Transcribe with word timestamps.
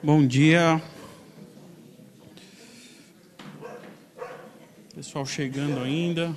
Bom 0.00 0.24
dia. 0.24 0.80
Pessoal 4.94 5.26
chegando 5.26 5.80
ainda. 5.80 6.36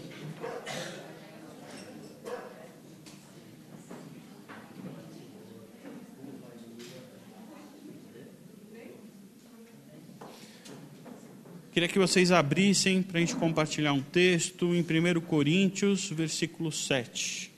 Queria 11.71 11.87
que 11.87 11.99
vocês 11.99 12.31
abrissem 12.31 13.03
para 13.03 13.17
a 13.17 13.19
gente 13.19 13.35
compartilhar 13.35 13.93
um 13.93 14.01
texto 14.01 14.73
em 14.73 14.81
1 14.81 15.21
Coríntios, 15.21 16.09
versículo 16.09 16.71
7. 16.71 17.50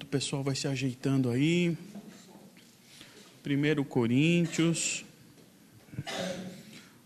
Enquanto 0.00 0.04
o 0.04 0.06
pessoal 0.06 0.42
vai 0.42 0.54
se 0.54 0.66
ajeitando 0.66 1.28
aí. 1.28 1.76
1 3.44 3.84
Coríntios, 3.84 5.04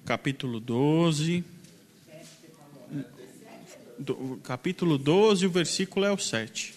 capítulo 0.05 0.61
12. 0.61 1.45
Do, 3.99 4.41
capítulo 4.45 4.97
12, 4.97 5.47
o 5.47 5.51
versículo 5.51 6.07
é 6.07 6.13
o 6.13 6.19
7. 6.19 6.75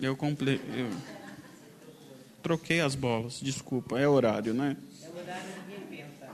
Eu, 0.00 0.16
comple... 0.16 0.60
Eu 0.74 0.90
troquei 2.42 2.80
as 2.80 2.96
bolas, 2.96 3.38
desculpa, 3.40 4.00
é 4.00 4.08
horário, 4.08 4.52
né? 4.52 4.76
É 5.02 5.08
horário, 5.08 5.50
ninguém 5.68 6.04
pensa. 6.04 6.26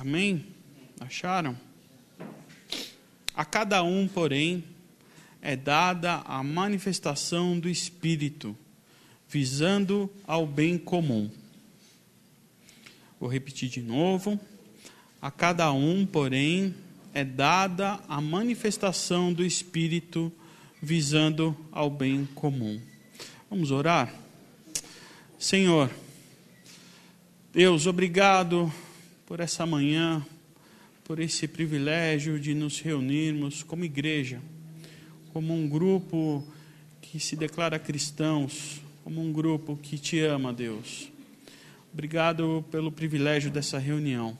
Amém? 0.00 0.46
Acharam? 1.20 1.54
A 3.34 3.44
cada 3.44 3.82
um, 3.82 4.08
porém, 4.08 4.64
é 5.42 5.54
dada 5.54 6.22
a 6.24 6.42
manifestação 6.42 7.60
do 7.60 7.68
Espírito, 7.68 8.56
visando 9.28 10.10
ao 10.26 10.46
bem 10.46 10.78
comum. 10.78 11.30
Vou 13.20 13.28
repetir 13.28 13.68
de 13.68 13.82
novo. 13.82 14.40
A 15.20 15.30
cada 15.30 15.70
um, 15.74 16.06
porém, 16.06 16.74
é 17.12 17.22
dada 17.22 18.00
a 18.08 18.18
manifestação 18.18 19.30
do 19.30 19.44
Espírito, 19.44 20.32
visando 20.80 21.54
ao 21.70 21.90
bem 21.90 22.26
comum. 22.34 22.80
Vamos 23.50 23.70
orar? 23.70 24.10
Senhor, 25.38 25.90
Deus, 27.52 27.86
obrigado 27.86 28.72
por 29.26 29.38
essa 29.38 29.66
manhã, 29.66 30.24
por 31.10 31.18
esse 31.18 31.48
privilégio 31.48 32.38
de 32.38 32.54
nos 32.54 32.78
reunirmos 32.78 33.64
como 33.64 33.84
igreja, 33.84 34.40
como 35.32 35.52
um 35.52 35.68
grupo 35.68 36.46
que 37.02 37.18
se 37.18 37.34
declara 37.34 37.80
cristãos, 37.80 38.80
como 39.02 39.20
um 39.20 39.32
grupo 39.32 39.76
que 39.76 39.98
te 39.98 40.20
ama, 40.20 40.52
Deus. 40.52 41.10
Obrigado 41.92 42.64
pelo 42.70 42.92
privilégio 42.92 43.50
dessa 43.50 43.76
reunião. 43.76 44.38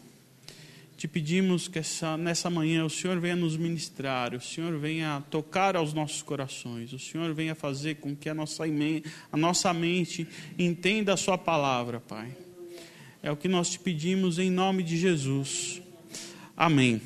Te 0.96 1.08
pedimos 1.08 1.66
que 1.66 1.80
essa, 1.80 2.16
nessa 2.16 2.48
manhã 2.48 2.84
o 2.84 2.88
Senhor 2.88 3.18
venha 3.18 3.34
nos 3.34 3.56
ministrar, 3.56 4.32
o 4.32 4.40
Senhor 4.40 4.78
venha 4.78 5.24
tocar 5.28 5.74
aos 5.74 5.92
nossos 5.92 6.22
corações, 6.22 6.92
o 6.92 7.00
Senhor 7.00 7.34
venha 7.34 7.56
fazer 7.56 7.96
com 7.96 8.14
que 8.14 8.28
a 8.28 8.34
nossa, 8.34 8.62
a 9.32 9.36
nossa 9.36 9.74
mente 9.74 10.24
entenda 10.56 11.14
a 11.14 11.16
Sua 11.16 11.36
palavra, 11.36 11.98
Pai. 11.98 12.30
É 13.20 13.28
o 13.28 13.36
que 13.36 13.48
nós 13.48 13.70
te 13.70 13.80
pedimos 13.80 14.38
em 14.38 14.52
nome 14.52 14.84
de 14.84 14.96
Jesus. 14.96 15.79
Amém. 16.60 17.00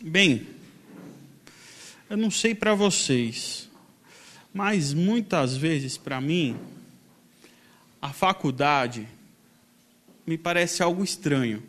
Bem, 0.00 0.46
eu 2.08 2.16
não 2.16 2.30
sei 2.30 2.54
para 2.54 2.74
vocês, 2.74 3.68
mas 4.54 4.94
muitas 4.94 5.54
vezes 5.54 5.98
para 5.98 6.18
mim, 6.18 6.56
a 8.00 8.14
faculdade 8.14 9.06
me 10.26 10.38
parece 10.38 10.82
algo 10.82 11.04
estranho. 11.04 11.62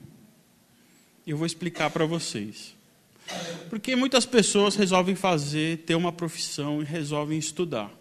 Eu 1.28 1.36
vou 1.36 1.46
explicar 1.46 1.90
para 1.90 2.06
vocês. 2.06 2.74
Porque 3.70 3.94
muitas 3.94 4.26
pessoas 4.26 4.78
resolvem 4.78 5.16
fazer, 5.16 5.80
ter 5.80 5.96
uma 5.96 6.14
profissão 6.14 6.82
e 6.82 6.86
resolvem 6.86 7.38
estudar. 7.38 7.92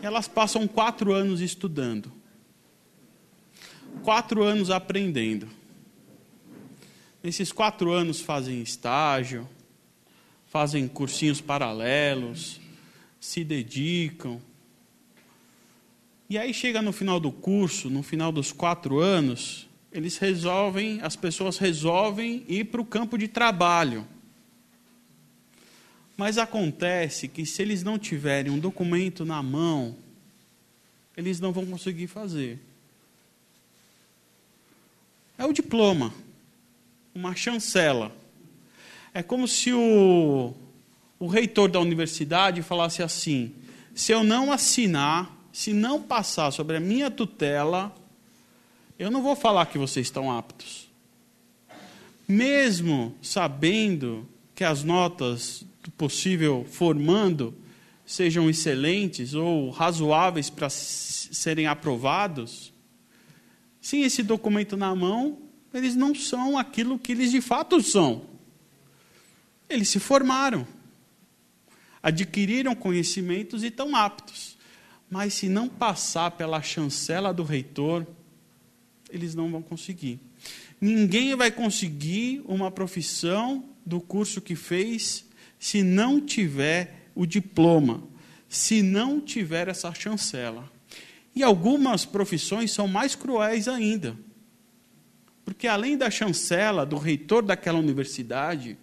Elas 0.00 0.26
passam 0.26 0.66
quatro 0.66 1.12
anos 1.12 1.42
estudando 1.42 2.10
quatro 4.02 4.42
anos 4.42 4.70
aprendendo. 4.70 5.48
Nesses 7.26 7.50
quatro 7.50 7.90
anos 7.90 8.20
fazem 8.20 8.62
estágio, 8.62 9.48
fazem 10.46 10.86
cursinhos 10.86 11.40
paralelos, 11.40 12.60
se 13.18 13.42
dedicam. 13.42 14.40
E 16.30 16.38
aí 16.38 16.54
chega 16.54 16.80
no 16.80 16.92
final 16.92 17.18
do 17.18 17.32
curso, 17.32 17.90
no 17.90 18.04
final 18.04 18.30
dos 18.30 18.52
quatro 18.52 19.00
anos, 19.00 19.68
eles 19.90 20.18
resolvem, 20.18 21.00
as 21.02 21.16
pessoas 21.16 21.58
resolvem 21.58 22.44
ir 22.46 22.66
para 22.66 22.80
o 22.80 22.86
campo 22.86 23.18
de 23.18 23.26
trabalho. 23.26 24.06
Mas 26.16 26.38
acontece 26.38 27.26
que 27.26 27.44
se 27.44 27.60
eles 27.60 27.82
não 27.82 27.98
tiverem 27.98 28.52
um 28.52 28.58
documento 28.60 29.24
na 29.24 29.42
mão, 29.42 29.96
eles 31.16 31.40
não 31.40 31.50
vão 31.50 31.66
conseguir 31.66 32.06
fazer. 32.06 32.60
É 35.36 35.44
o 35.44 35.52
diploma, 35.52 36.14
uma 37.16 37.34
chancela. 37.34 38.14
É 39.14 39.22
como 39.22 39.48
se 39.48 39.72
o, 39.72 40.52
o 41.18 41.26
reitor 41.26 41.70
da 41.70 41.80
universidade 41.80 42.62
falasse 42.62 43.02
assim: 43.02 43.54
se 43.94 44.12
eu 44.12 44.22
não 44.22 44.52
assinar, 44.52 45.34
se 45.50 45.72
não 45.72 46.02
passar 46.02 46.50
sobre 46.50 46.76
a 46.76 46.80
minha 46.80 47.10
tutela, 47.10 47.94
eu 48.98 49.10
não 49.10 49.22
vou 49.22 49.34
falar 49.34 49.64
que 49.66 49.78
vocês 49.78 50.06
estão 50.06 50.30
aptos. 50.30 50.90
Mesmo 52.28 53.14
sabendo 53.22 54.28
que 54.54 54.62
as 54.62 54.84
notas 54.84 55.64
do 55.82 55.90
possível 55.92 56.66
formando 56.70 57.54
sejam 58.04 58.50
excelentes 58.50 59.32
ou 59.32 59.70
razoáveis 59.70 60.50
para 60.50 60.68
serem 60.68 61.66
aprovados, 61.66 62.72
sem 63.80 64.02
esse 64.02 64.22
documento 64.22 64.76
na 64.76 64.94
mão, 64.94 65.45
eles 65.76 65.94
não 65.94 66.14
são 66.14 66.58
aquilo 66.58 66.98
que 66.98 67.12
eles 67.12 67.30
de 67.30 67.40
fato 67.40 67.80
são. 67.82 68.26
Eles 69.68 69.88
se 69.88 69.98
formaram, 69.98 70.66
adquiriram 72.02 72.74
conhecimentos 72.74 73.62
e 73.62 73.66
estão 73.66 73.94
aptos. 73.94 74.56
Mas 75.10 75.34
se 75.34 75.48
não 75.48 75.68
passar 75.68 76.32
pela 76.32 76.62
chancela 76.62 77.32
do 77.32 77.42
reitor, 77.42 78.06
eles 79.10 79.34
não 79.34 79.50
vão 79.50 79.62
conseguir. 79.62 80.18
Ninguém 80.80 81.34
vai 81.34 81.50
conseguir 81.50 82.42
uma 82.44 82.70
profissão 82.70 83.64
do 83.84 84.00
curso 84.00 84.40
que 84.40 84.54
fez 84.54 85.24
se 85.58 85.82
não 85.82 86.20
tiver 86.20 87.08
o 87.14 87.24
diploma, 87.24 88.02
se 88.48 88.82
não 88.82 89.20
tiver 89.20 89.68
essa 89.68 89.92
chancela. 89.94 90.70
E 91.34 91.42
algumas 91.42 92.04
profissões 92.04 92.72
são 92.72 92.88
mais 92.88 93.14
cruéis 93.14 93.68
ainda. 93.68 94.16
Porque 95.46 95.68
além 95.68 95.96
da 95.96 96.10
chancela 96.10 96.84
do 96.84 96.98
reitor 96.98 97.40
daquela 97.40 97.78
universidade, 97.78 98.76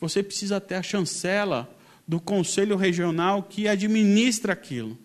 você 0.00 0.22
precisa 0.22 0.58
ter 0.58 0.76
a 0.76 0.82
chancela 0.82 1.70
do 2.06 2.18
conselho 2.18 2.76
regional 2.76 3.42
que 3.42 3.68
administra 3.68 4.54
aquilo. 4.54 4.96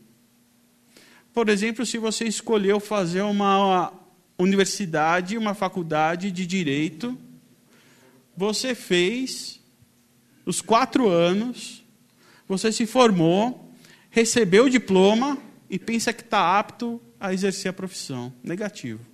Por 1.34 1.50
exemplo, 1.50 1.86
se 1.86 1.98
você 1.98 2.24
escolheu 2.24 2.80
fazer 2.80 3.22
uma 3.22 3.92
universidade, 4.40 5.38
uma 5.38 5.54
faculdade 5.54 6.32
de 6.32 6.48
direito, 6.48 7.18
você 8.36 8.74
fez 8.74 9.60
os 10.46 10.62
quatro 10.62 11.10
anos, 11.10 11.84
você 12.48 12.72
se 12.72 12.86
formou, 12.86 13.74
recebeu 14.10 14.66
o 14.66 14.70
diploma, 14.70 15.38
e 15.70 15.78
pensa 15.78 16.14
que 16.14 16.22
está 16.22 16.58
apto 16.58 17.02
a 17.20 17.34
exercer 17.34 17.72
a 17.72 17.74
profissão. 17.74 18.32
Negativo. 18.42 19.13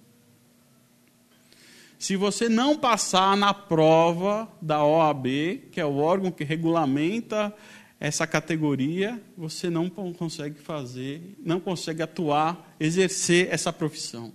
Se 2.00 2.16
você 2.16 2.48
não 2.48 2.78
passar 2.78 3.36
na 3.36 3.54
prova 3.54 4.50
da 4.62 4.82
OAB, 4.82 5.26
que 5.70 5.82
é 5.82 5.86
o 5.86 5.98
órgão 5.98 6.32
que 6.32 6.46
regulamenta 6.46 7.54
essa 8.00 8.26
categoria, 8.26 9.22
você 9.38 9.70
não 9.70 9.90
consegue 9.90 10.62
fazer, 10.62 11.36
não 11.44 11.60
consegue 11.60 12.02
atuar, 12.02 12.74
exercer 12.80 13.50
essa 13.52 13.74
profissão. 13.74 14.32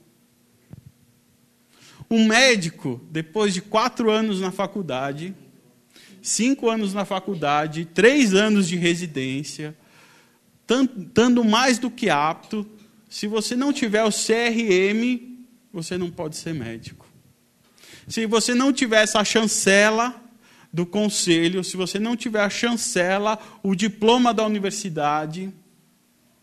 um 2.10 2.26
médico, 2.26 3.00
depois 3.10 3.54
de 3.54 3.62
quatro 3.62 4.10
anos 4.10 4.42
na 4.42 4.50
faculdade, 4.50 5.34
cinco 6.20 6.68
anos 6.68 6.92
na 6.92 7.06
faculdade, 7.06 7.86
três 7.86 8.34
anos 8.34 8.68
de 8.68 8.76
residência, 8.76 9.74
estando 10.68 11.42
mais 11.42 11.78
do 11.78 11.90
que 11.90 12.10
apto, 12.10 12.66
se 13.08 13.26
você 13.26 13.56
não 13.56 13.72
tiver 13.72 14.04
o 14.04 14.10
CRM, 14.10 15.18
você 15.72 15.96
não 15.96 16.10
pode 16.10 16.36
ser 16.36 16.52
médico. 16.52 17.03
Se 18.08 18.26
você 18.26 18.54
não 18.54 18.72
tiver 18.72 19.02
essa 19.02 19.24
chancela 19.24 20.20
do 20.72 20.84
conselho, 20.84 21.62
se 21.62 21.76
você 21.76 21.98
não 21.98 22.16
tiver 22.16 22.40
a 22.40 22.50
chancela, 22.50 23.38
o 23.62 23.74
diploma 23.74 24.34
da 24.34 24.44
universidade, 24.44 25.52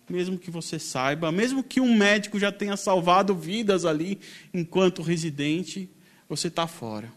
mesmo 0.10 0.38
que 0.38 0.50
você 0.50 0.80
saiba, 0.80 1.31
mesmo 1.31 1.63
que 1.63 1.80
um 1.80 1.96
médico 1.96 2.40
já 2.40 2.52
tenha 2.52 2.75
salvado 2.78 3.36
vidas 3.36 3.86
ali 3.86 4.19
enquanto 4.54 5.02
residente, 5.02 5.90
você 6.28 6.48
está 6.48 6.68
fora. 6.68 7.12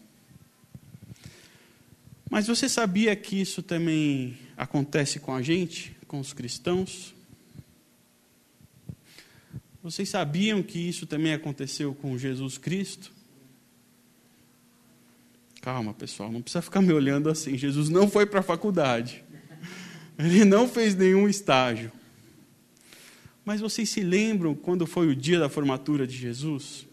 Mas 2.29 2.47
você 2.47 2.67
sabia 2.67 3.15
que 3.15 3.39
isso 3.39 3.61
também 3.63 4.37
acontece 4.57 5.19
com 5.19 5.33
a 5.33 5.41
gente, 5.41 5.95
com 6.07 6.19
os 6.19 6.33
cristãos? 6.33 7.13
Vocês 9.81 10.09
sabiam 10.09 10.63
que 10.63 10.79
isso 10.79 11.05
também 11.05 11.33
aconteceu 11.33 11.93
com 11.93 12.17
Jesus 12.17 12.57
Cristo? 12.57 13.14
Calma, 15.65 15.95
pessoal, 15.95 16.31
não 16.31 16.43
precisa 16.43 16.61
ficar 16.61 16.79
me 16.79 16.93
olhando 16.93 17.27
assim. 17.27 17.57
Jesus 17.57 17.89
não 17.89 18.07
foi 18.07 18.27
para 18.27 18.41
a 18.41 18.43
faculdade. 18.43 19.23
Ele 20.15 20.45
não 20.45 20.69
fez 20.69 20.93
nenhum 20.93 21.27
estágio. 21.27 21.91
Mas 23.43 23.61
vocês 23.61 23.89
se 23.89 24.01
lembram 24.01 24.53
quando 24.53 24.85
foi 24.85 25.07
o 25.07 25.15
dia 25.15 25.39
da 25.39 25.49
formatura 25.49 26.05
de 26.05 26.15
Jesus? 26.15 26.85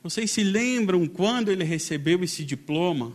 Vocês 0.00 0.30
se 0.30 0.44
lembram 0.44 1.08
quando 1.08 1.50
ele 1.50 1.64
recebeu 1.64 2.22
esse 2.22 2.44
diploma? 2.44 3.12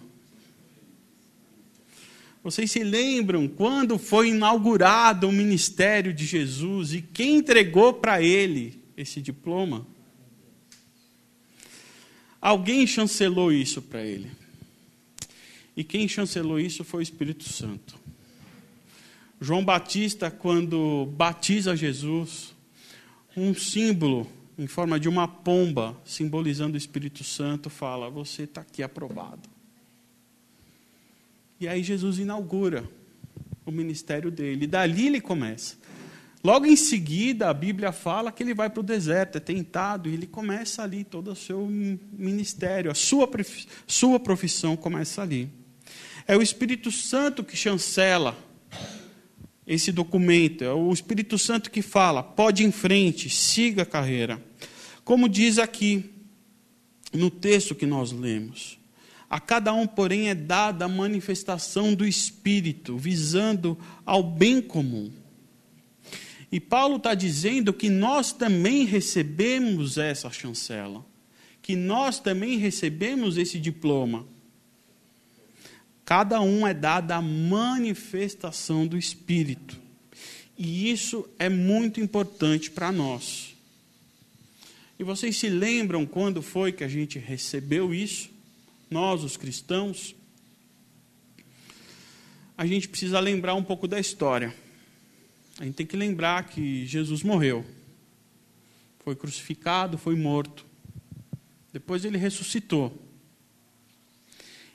Vocês 2.43 2.69
se 2.69 2.83
lembram 2.83 3.47
quando 3.47 3.97
foi 3.97 4.31
inaugurado 4.31 5.29
o 5.29 5.31
ministério 5.31 6.13
de 6.13 6.25
Jesus 6.25 6.91
e 6.91 7.01
quem 7.01 7.37
entregou 7.37 7.93
para 7.93 8.21
ele 8.21 8.83
esse 8.97 9.21
diploma? 9.21 9.87
Alguém 12.45 12.85
chancelou 12.85 13.51
isso 13.51 13.81
para 13.81 14.03
ele. 14.03 14.29
E 15.75 15.83
quem 15.83 16.07
chancelou 16.07 16.59
isso 16.59 16.83
foi 16.83 16.99
o 16.99 17.01
Espírito 17.01 17.51
Santo. 17.51 17.97
João 19.41 19.65
Batista, 19.65 20.29
quando 20.29 21.07
batiza 21.17 21.75
Jesus, 21.75 22.53
um 23.35 23.55
símbolo 23.55 24.29
em 24.59 24.67
forma 24.67 24.99
de 24.99 25.09
uma 25.09 25.27
pomba, 25.27 25.99
simbolizando 26.05 26.75
o 26.75 26.77
Espírito 26.77 27.23
Santo, 27.23 27.67
fala: 27.67 28.11
Você 28.11 28.43
está 28.43 28.61
aqui 28.61 28.83
aprovado. 28.83 29.49
E 31.59 31.67
aí 31.67 31.81
Jesus 31.81 32.19
inaugura 32.19 32.87
o 33.65 33.71
ministério 33.71 34.29
dele. 34.29 34.65
E 34.65 34.67
dali 34.67 35.07
ele 35.07 35.19
começa. 35.19 35.77
Logo 36.45 36.67
em 36.67 36.75
seguida, 36.75 37.49
a 37.49 37.53
Bíblia 37.55 37.91
fala 37.91 38.31
que 38.31 38.43
ele 38.43 38.53
vai 38.53 38.69
para 38.69 38.79
o 38.79 38.83
deserto, 38.83 39.37
é 39.37 39.39
tentado, 39.39 40.07
e 40.07 40.13
ele 40.13 40.27
começa 40.27 40.83
ali 40.83 41.03
todo 41.03 41.31
o 41.31 41.35
seu 41.35 41.65
ministério, 41.65 42.91
a 42.91 42.93
sua, 42.93 43.27
sua 43.87 44.19
profissão 44.19 44.77
começa 44.77 45.23
ali. 45.23 45.49
É 46.27 46.37
o 46.37 46.43
Espírito 46.43 46.91
Santo 46.91 47.43
que 47.43 47.57
chancela 47.57 48.37
esse 49.65 49.91
documento. 49.91 50.63
É 50.63 50.71
o 50.71 50.93
Espírito 50.93 51.35
Santo 51.39 51.71
que 51.71 51.81
fala: 51.81 52.21
pode 52.21 52.63
em 52.63 52.71
frente, 52.71 53.27
siga 53.27 53.81
a 53.81 53.87
carreira. 53.87 54.39
Como 55.03 55.27
diz 55.27 55.57
aqui 55.57 56.11
no 57.11 57.31
texto 57.31 57.73
que 57.73 57.87
nós 57.87 58.11
lemos. 58.11 58.77
A 59.27 59.39
cada 59.39 59.73
um, 59.73 59.87
porém, 59.87 60.29
é 60.29 60.35
dada 60.35 60.85
a 60.85 60.87
manifestação 60.87 61.95
do 61.95 62.05
Espírito, 62.05 62.99
visando 62.99 63.75
ao 64.05 64.21
bem 64.21 64.61
comum. 64.61 65.11
E 66.51 66.59
Paulo 66.59 66.97
está 66.97 67.13
dizendo 67.13 67.73
que 67.73 67.89
nós 67.89 68.31
também 68.31 68.85
recebemos 68.85 69.97
essa 69.97 70.29
chancela, 70.29 71.05
que 71.61 71.75
nós 71.75 72.19
também 72.19 72.57
recebemos 72.57 73.37
esse 73.37 73.59
diploma. 73.59 74.25
Cada 76.05 76.39
um 76.39 76.67
é 76.67 76.73
dada 76.73 77.15
a 77.15 77.21
manifestação 77.21 78.85
do 78.85 78.97
Espírito. 78.97 79.81
E 80.57 80.89
isso 80.91 81.27
é 81.39 81.49
muito 81.49 81.99
importante 81.99 82.69
para 82.69 82.91
nós. 82.91 83.55
E 84.97 85.03
vocês 85.03 85.35
se 85.35 85.49
lembram 85.49 86.05
quando 86.05 86.41
foi 86.41 86.71
que 86.71 86.83
a 86.83 86.87
gente 86.87 87.19
recebeu 87.19 87.93
isso? 87.93 88.29
Nós, 88.89 89.23
os 89.23 89.35
cristãos? 89.35 90.15
A 92.57 92.65
gente 92.65 92.87
precisa 92.87 93.19
lembrar 93.19 93.55
um 93.55 93.63
pouco 93.63 93.87
da 93.87 93.99
história. 93.99 94.55
A 95.59 95.63
gente 95.63 95.75
tem 95.75 95.85
que 95.85 95.95
lembrar 95.95 96.47
que 96.47 96.85
Jesus 96.85 97.23
morreu. 97.23 97.65
Foi 98.99 99.15
crucificado, 99.15 99.97
foi 99.97 100.15
morto. 100.15 100.65
Depois 101.71 102.03
ele 102.03 102.17
ressuscitou. 102.17 103.01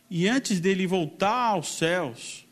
E 0.09 0.27
antes 0.27 0.59
dele 0.59 0.87
voltar 0.87 1.51
aos 1.51 1.77
céus, 1.77 2.47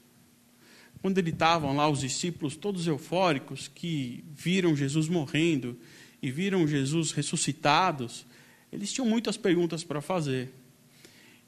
quando 1.01 1.19
ele 1.19 1.31
estavam 1.31 1.75
lá 1.75 1.89
os 1.89 2.01
discípulos 2.01 2.55
todos 2.55 2.87
eufóricos 2.87 3.67
que 3.67 4.23
viram 4.31 4.77
Jesus 4.77 5.09
morrendo 5.09 5.79
e 6.23 6.31
viram 6.31 6.69
Jesus 6.69 7.13
ressuscitados, 7.13 8.27
eles 8.71 8.93
tinham 8.93 9.09
muitas 9.09 9.37
perguntas 9.37 9.83
para 9.83 10.03
fazer. 10.03 10.53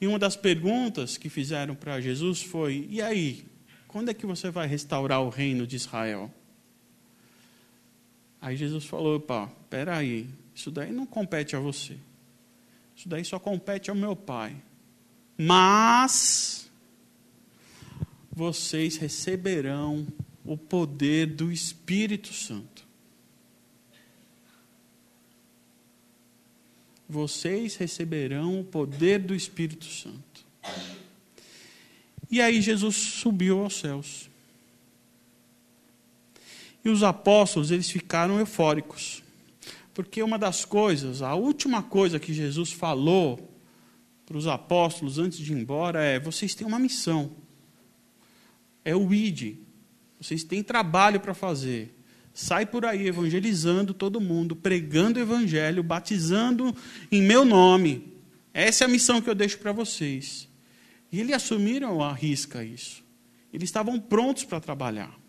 E 0.00 0.06
uma 0.06 0.18
das 0.18 0.34
perguntas 0.34 1.18
que 1.18 1.28
fizeram 1.28 1.74
para 1.74 2.00
Jesus 2.00 2.40
foi: 2.42 2.86
"E 2.88 3.02
aí, 3.02 3.44
quando 3.86 4.08
é 4.08 4.14
que 4.14 4.24
você 4.24 4.50
vai 4.50 4.66
restaurar 4.66 5.20
o 5.20 5.28
reino 5.28 5.66
de 5.66 5.76
Israel?" 5.76 6.32
Aí 8.40 8.56
Jesus 8.56 8.84
falou: 8.84 9.16
"Opa, 9.16 9.50
espera 9.62 9.96
aí, 9.96 10.28
isso 10.54 10.70
daí 10.70 10.92
não 10.92 11.06
compete 11.06 11.54
a 11.54 11.60
você. 11.60 11.96
Isso 12.96 13.08
daí 13.08 13.24
só 13.24 13.38
compete 13.38 13.90
ao 13.90 13.96
meu 13.96 14.16
Pai." 14.16 14.56
Mas 15.36 16.70
vocês 18.30 18.96
receberão 18.96 20.06
o 20.44 20.56
poder 20.56 21.26
do 21.26 21.52
Espírito 21.52 22.32
Santo. 22.32 22.86
Vocês 27.08 27.74
receberão 27.76 28.60
o 28.60 28.64
poder 28.64 29.18
do 29.18 29.34
Espírito 29.34 29.84
Santo. 29.84 30.46
E 32.30 32.40
aí 32.40 32.62
Jesus 32.62 32.94
subiu 32.94 33.60
aos 33.60 33.80
céus. 33.80 34.29
E 36.84 36.88
os 36.88 37.02
apóstolos, 37.02 37.70
eles 37.70 37.90
ficaram 37.90 38.38
eufóricos. 38.38 39.22
Porque 39.92 40.22
uma 40.22 40.38
das 40.38 40.64
coisas, 40.64 41.20
a 41.20 41.34
última 41.34 41.82
coisa 41.82 42.18
que 42.18 42.32
Jesus 42.32 42.72
falou 42.72 43.50
para 44.24 44.38
os 44.38 44.46
apóstolos 44.46 45.18
antes 45.18 45.38
de 45.38 45.52
ir 45.52 45.56
embora 45.56 46.02
é: 46.02 46.18
vocês 46.18 46.54
têm 46.54 46.66
uma 46.66 46.78
missão. 46.78 47.32
É 48.84 48.94
o 48.94 49.12
ID. 49.12 49.56
Vocês 50.20 50.44
têm 50.44 50.62
trabalho 50.62 51.20
para 51.20 51.34
fazer. 51.34 51.96
Sai 52.32 52.64
por 52.64 52.86
aí 52.86 53.06
evangelizando 53.06 53.92
todo 53.92 54.20
mundo, 54.20 54.54
pregando 54.54 55.18
o 55.18 55.22
evangelho, 55.22 55.82
batizando 55.82 56.74
em 57.10 57.20
meu 57.20 57.44
nome. 57.44 58.14
Essa 58.54 58.84
é 58.84 58.86
a 58.86 58.88
missão 58.88 59.20
que 59.20 59.28
eu 59.28 59.34
deixo 59.34 59.58
para 59.58 59.72
vocês. 59.72 60.48
E 61.12 61.20
eles 61.20 61.34
assumiram 61.34 62.00
a 62.00 62.12
risca 62.12 62.64
isso. 62.64 63.04
Eles 63.52 63.68
estavam 63.68 63.98
prontos 63.98 64.44
para 64.44 64.60
trabalhar. 64.60 65.19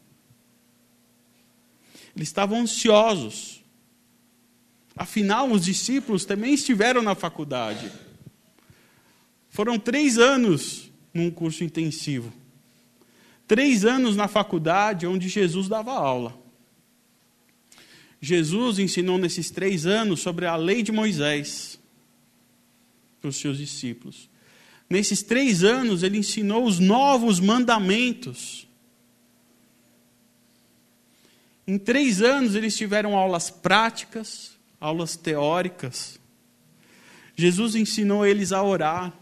Eles 2.16 2.28
estavam 2.28 2.62
ansiosos. 2.62 3.64
Afinal, 4.96 5.50
os 5.50 5.64
discípulos 5.64 6.26
também 6.26 6.54
estiveram 6.54 7.02
na 7.02 7.16
faculdade. 7.16 7.92
Foram 9.50 9.80
três 9.80 10.18
anos 10.18 10.92
num 11.14 11.32
curso 11.32 11.64
intensivo. 11.64 12.32
Três 13.48 13.84
anos 13.84 14.16
na 14.16 14.28
faculdade 14.28 15.06
onde 15.06 15.28
Jesus 15.28 15.68
dava 15.68 15.92
aula. 15.92 16.40
Jesus 18.22 18.78
ensinou 18.80 19.18
nesses 19.18 19.50
três 19.50 19.86
anos 19.86 20.20
sobre 20.20 20.46
a 20.46 20.56
lei 20.56 20.84
de 20.84 20.92
Moisés 20.92 21.80
para 23.20 23.30
os 23.30 23.38
seus 23.38 23.58
discípulos. 23.58 24.30
Nesses 24.90 25.24
três 25.24 25.64
anos, 25.64 26.04
ele 26.04 26.18
ensinou 26.18 26.66
os 26.66 26.78
novos 26.78 27.40
mandamentos. 27.40 28.68
Em 31.72 31.78
três 31.78 32.22
anos, 32.22 32.54
eles 32.54 32.76
tiveram 32.76 33.16
aulas 33.16 33.50
práticas, 33.50 34.52
aulas 34.78 35.16
teóricas. 35.16 36.20
Jesus 37.34 37.76
ensinou 37.76 38.26
eles 38.26 38.52
a 38.52 38.62
orar. 38.62 39.14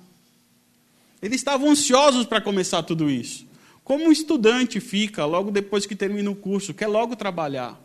Eles 1.22 1.36
estavam 1.36 1.70
ansiosos 1.70 2.26
para 2.26 2.42
começar 2.42 2.82
tudo 2.82 3.08
isso. 3.08 3.46
Como 3.84 4.06
um 4.06 4.12
estudante 4.12 4.80
fica 4.80 5.26
logo 5.26 5.52
depois 5.52 5.86
que 5.86 5.96
termina 5.96 6.32
o 6.32 6.36
curso, 6.36 6.74
quer 6.74 6.88
logo 6.88 7.16
trabalhar. 7.16 7.80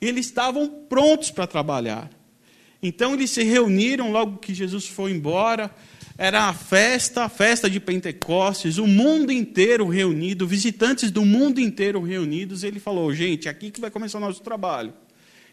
Eles 0.00 0.26
estavam 0.26 0.68
prontos 0.88 1.32
para 1.32 1.48
trabalhar. 1.48 2.08
Então 2.80 3.14
eles 3.14 3.30
se 3.30 3.42
reuniram 3.42 4.12
logo 4.12 4.38
que 4.38 4.54
Jesus 4.54 4.86
foi 4.86 5.10
embora. 5.10 5.74
Era 6.16 6.44
a 6.44 6.54
festa, 6.54 7.24
a 7.24 7.28
festa 7.28 7.68
de 7.68 7.80
Pentecostes, 7.80 8.78
o 8.78 8.86
mundo 8.86 9.32
inteiro 9.32 9.88
reunido, 9.88 10.46
visitantes 10.46 11.10
do 11.10 11.24
mundo 11.24 11.60
inteiro 11.60 12.00
reunidos. 12.00 12.62
Ele 12.62 12.78
falou: 12.78 13.12
gente, 13.12 13.48
é 13.48 13.50
aqui 13.50 13.70
que 13.70 13.80
vai 13.80 13.90
começar 13.90 14.18
o 14.18 14.20
nosso 14.20 14.40
trabalho. 14.40 14.94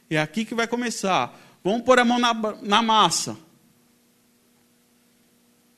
É 0.09 0.19
aqui 0.19 0.45
que 0.45 0.53
vai 0.53 0.67
começar. 0.67 1.39
Vamos 1.63 1.81
pôr 1.81 1.97
a 1.99 2.05
mão 2.05 2.19
na, 2.19 2.33
na 2.61 2.81
massa. 2.81 3.37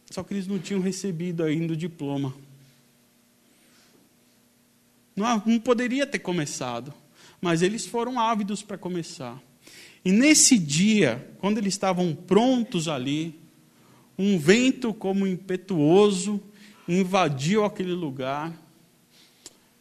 Só 0.10 0.22
que 0.22 0.34
eles 0.34 0.48
não 0.48 0.60
tinham 0.60 0.82
recebido 0.82 1.44
ainda 1.44 1.74
o 1.74 1.78
diploma. 1.78 2.34
Não, 5.16 5.42
não 5.46 5.60
poderia 5.60 6.06
ter 6.06 6.20
começado, 6.20 6.94
mas 7.40 7.62
eles 7.62 7.86
foram 7.86 8.20
ávidos 8.20 8.62
para 8.62 8.78
começar. 8.78 9.42
E 10.04 10.12
nesse 10.12 10.58
dia, 10.58 11.34
quando 11.40 11.58
eles 11.58 11.74
estavam 11.74 12.14
prontos 12.14 12.88
ali, 12.88 13.43
um 14.24 14.40
vento 14.40 14.94
como 14.94 15.28
impetuoso 15.28 16.42
invadiu 16.88 17.66
aquele 17.66 17.92
lugar. 17.92 18.54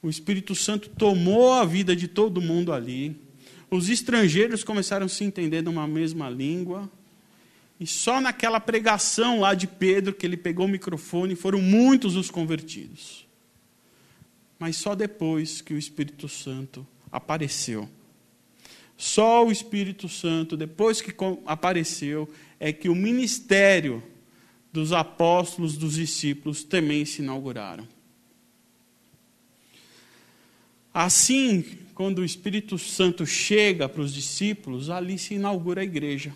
O 0.03 0.11
Espírito 0.11 0.53
Santo 0.53 0.89
tomou 0.91 1.53
a 1.53 1.65
vida 1.65 1.95
de 1.95 2.09
todo 2.09 2.41
mundo 2.41 2.73
ali. 2.73 3.17
Os 3.71 3.89
estrangeiros 3.89 4.65
começaram 4.65 5.07
a 5.07 5.09
se 5.09 5.23
entender 5.23 5.63
numa 5.63 5.87
mesma 5.87 6.29
língua. 6.29 6.91
E 7.79 7.87
só 7.87 8.21
naquela 8.21 8.59
pregação 8.59 9.39
lá 9.39 9.55
de 9.55 9.69
Pedro, 9.69 10.13
que 10.13 10.27
ele 10.27 10.37
pegou 10.37 10.67
o 10.67 10.69
microfone, 10.69 11.37
foram 11.37 11.61
muitos 11.61 12.17
os 12.17 12.29
convertidos. 12.29 13.25
Mas 14.59 14.77
só 14.77 14.97
depois 14.97 15.61
que 15.61 15.73
o 15.73 15.79
Espírito 15.79 16.29
Santo 16.29 16.85
apareceu. 17.13 17.89
Só 18.97 19.47
o 19.47 19.53
Espírito 19.53 20.09
Santo, 20.09 20.57
depois 20.57 21.01
que 21.01 21.15
apareceu, 21.47 22.29
é 22.59 22.73
que 22.73 22.89
o 22.89 22.95
ministério 22.95 24.03
dos 24.73 24.93
apóstolos, 24.93 25.77
dos 25.77 25.95
discípulos, 25.95 26.65
também 26.65 27.05
se 27.05 27.21
inauguraram. 27.21 27.87
Assim, 30.95 31.65
quando 31.95 32.19
o 32.19 32.25
Espírito 32.25 32.79
Santo 32.79 33.27
chega 33.27 33.89
para 33.89 34.03
os 34.03 34.13
discípulos, 34.13 34.91
ali 34.91 35.19
se 35.19 35.35
inaugura 35.35 35.83
a 35.83 35.85
igreja. 35.85 36.35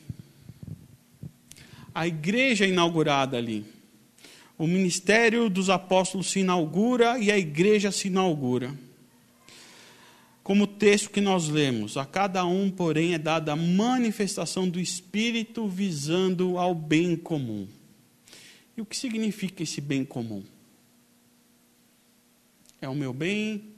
A 1.95 2.07
igreja 2.07 2.67
é 2.67 2.69
inaugurada 2.69 3.37
ali. 3.37 3.65
O 4.59 4.67
ministério 4.67 5.51
dos 5.51 5.69
apóstolos 5.69 6.31
se 6.31 6.41
inaugura 6.41 7.19
e 7.19 7.31
a 7.31 7.39
igreja 7.39 7.91
se 7.91 8.09
inaugura. 8.09 8.75
Como 10.43 10.65
o 10.65 10.69
texto 10.69 11.11
que 11.11 11.21
nós 11.21 11.49
lemos, 11.49 11.97
a 11.97 12.07
cada 12.07 12.45
um, 12.47 12.71
porém, 12.71 13.15
é 13.15 13.19
dada 13.19 13.53
a 13.53 13.57
manifestação 13.57 14.69
do 14.69 14.79
Espírito 14.79 15.67
visando 15.67 16.57
ao 16.57 16.75
bem 16.75 17.17
comum. 17.17 17.67
E 18.77 18.81
o 18.81 18.87
que 18.87 18.97
significa 18.97 19.63
esse 19.63 19.81
bem 19.81 20.05
comum? 20.05 20.45
É 22.81 22.89
o 22.89 22.95
meu 22.95 23.13
bem, 23.13 23.73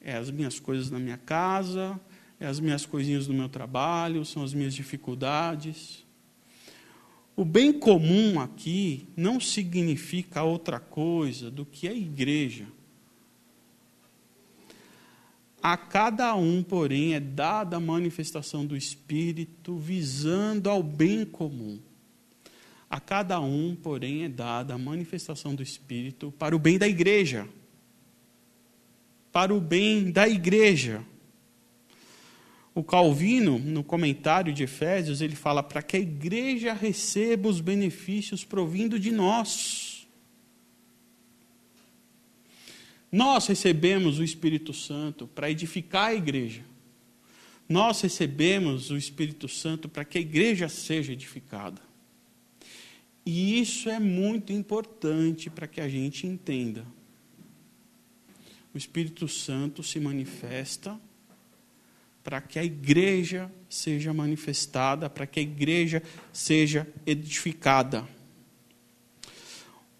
é 0.00 0.16
as 0.16 0.30
minhas 0.30 0.58
coisas 0.58 0.90
na 0.90 0.98
minha 0.98 1.18
casa, 1.18 2.00
é 2.38 2.46
as 2.46 2.58
minhas 2.58 2.86
coisinhas 2.86 3.26
do 3.26 3.34
meu 3.34 3.48
trabalho, 3.48 4.24
são 4.24 4.42
as 4.42 4.54
minhas 4.54 4.74
dificuldades. 4.74 6.06
O 7.36 7.44
bem 7.44 7.72
comum 7.72 8.40
aqui 8.40 9.06
não 9.16 9.38
significa 9.38 10.42
outra 10.42 10.80
coisa 10.80 11.50
do 11.50 11.66
que 11.66 11.86
a 11.86 11.92
igreja. 11.92 12.66
A 15.62 15.76
cada 15.76 16.34
um, 16.34 16.62
porém, 16.62 17.14
é 17.14 17.20
dada 17.20 17.76
a 17.76 17.80
manifestação 17.80 18.64
do 18.64 18.74
Espírito 18.74 19.76
visando 19.76 20.70
ao 20.70 20.82
bem 20.82 21.26
comum. 21.26 21.78
A 22.90 22.98
cada 22.98 23.38
um, 23.40 23.76
porém, 23.76 24.24
é 24.24 24.28
dada 24.28 24.74
a 24.74 24.78
manifestação 24.78 25.54
do 25.54 25.62
Espírito 25.62 26.34
para 26.36 26.56
o 26.56 26.58
bem 26.58 26.76
da 26.76 26.88
igreja. 26.88 27.48
Para 29.30 29.54
o 29.54 29.60
bem 29.60 30.10
da 30.10 30.28
igreja. 30.28 31.04
O 32.74 32.82
Calvino, 32.82 33.60
no 33.60 33.84
comentário 33.84 34.52
de 34.52 34.64
Efésios, 34.64 35.20
ele 35.20 35.36
fala 35.36 35.62
para 35.62 35.82
que 35.82 35.96
a 35.96 36.00
igreja 36.00 36.72
receba 36.72 37.48
os 37.48 37.60
benefícios 37.60 38.44
provindo 38.44 38.98
de 38.98 39.12
nós. 39.12 40.08
Nós 43.12 43.46
recebemos 43.46 44.18
o 44.18 44.24
Espírito 44.24 44.72
Santo 44.72 45.28
para 45.28 45.50
edificar 45.50 46.08
a 46.08 46.14
igreja. 46.14 46.62
Nós 47.68 48.00
recebemos 48.00 48.90
o 48.90 48.96
Espírito 48.96 49.48
Santo 49.48 49.88
para 49.88 50.04
que 50.04 50.18
a 50.18 50.20
igreja 50.20 50.68
seja 50.68 51.12
edificada. 51.12 51.89
E 53.24 53.60
isso 53.60 53.88
é 53.88 53.98
muito 53.98 54.52
importante 54.52 55.50
para 55.50 55.66
que 55.66 55.80
a 55.80 55.88
gente 55.88 56.26
entenda. 56.26 56.86
O 58.74 58.78
Espírito 58.78 59.26
Santo 59.28 59.82
se 59.82 59.98
manifesta 59.98 60.98
para 62.22 62.40
que 62.40 62.58
a 62.58 62.64
igreja 62.64 63.50
seja 63.68 64.12
manifestada, 64.12 65.08
para 65.08 65.26
que 65.26 65.40
a 65.40 65.42
igreja 65.42 66.02
seja 66.32 66.86
edificada. 67.06 68.06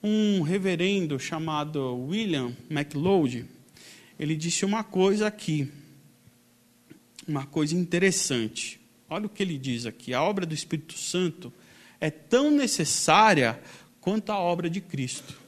Um 0.02 0.42
reverendo 0.42 1.18
chamado 1.18 1.96
William 2.06 2.56
MacLeod, 2.70 3.46
ele 4.18 4.36
disse 4.36 4.64
uma 4.64 4.84
coisa 4.84 5.26
aqui, 5.26 5.70
uma 7.26 7.46
coisa 7.46 7.74
interessante. 7.74 8.80
Olha 9.08 9.26
o 9.26 9.28
que 9.28 9.42
ele 9.42 9.58
diz 9.58 9.84
aqui: 9.84 10.14
a 10.14 10.22
obra 10.22 10.46
do 10.46 10.54
Espírito 10.54 10.94
Santo 10.94 11.52
é 12.00 12.10
tão 12.10 12.50
necessária 12.50 13.60
quanto 14.00 14.30
a 14.30 14.38
obra 14.38 14.70
de 14.70 14.80
Cristo. 14.80 15.38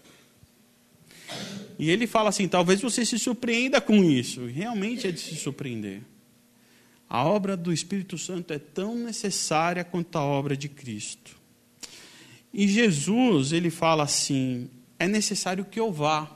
E 1.78 1.90
ele 1.90 2.06
fala 2.06 2.28
assim: 2.28 2.46
talvez 2.46 2.80
você 2.80 3.04
se 3.04 3.18
surpreenda 3.18 3.80
com 3.80 4.04
isso. 4.04 4.46
Realmente 4.46 5.06
é 5.06 5.10
de 5.10 5.20
se 5.20 5.34
surpreender. 5.34 6.02
A 7.08 7.24
obra 7.24 7.56
do 7.56 7.72
Espírito 7.72 8.16
Santo 8.16 8.52
é 8.52 8.58
tão 8.58 8.94
necessária 8.94 9.84
quanto 9.84 10.16
a 10.16 10.22
obra 10.22 10.56
de 10.56 10.68
Cristo. 10.68 11.36
E 12.52 12.68
Jesus, 12.68 13.52
ele 13.52 13.70
fala 13.70 14.04
assim: 14.04 14.68
é 14.98 15.08
necessário 15.08 15.64
que 15.64 15.80
eu 15.80 15.90
vá. 15.90 16.30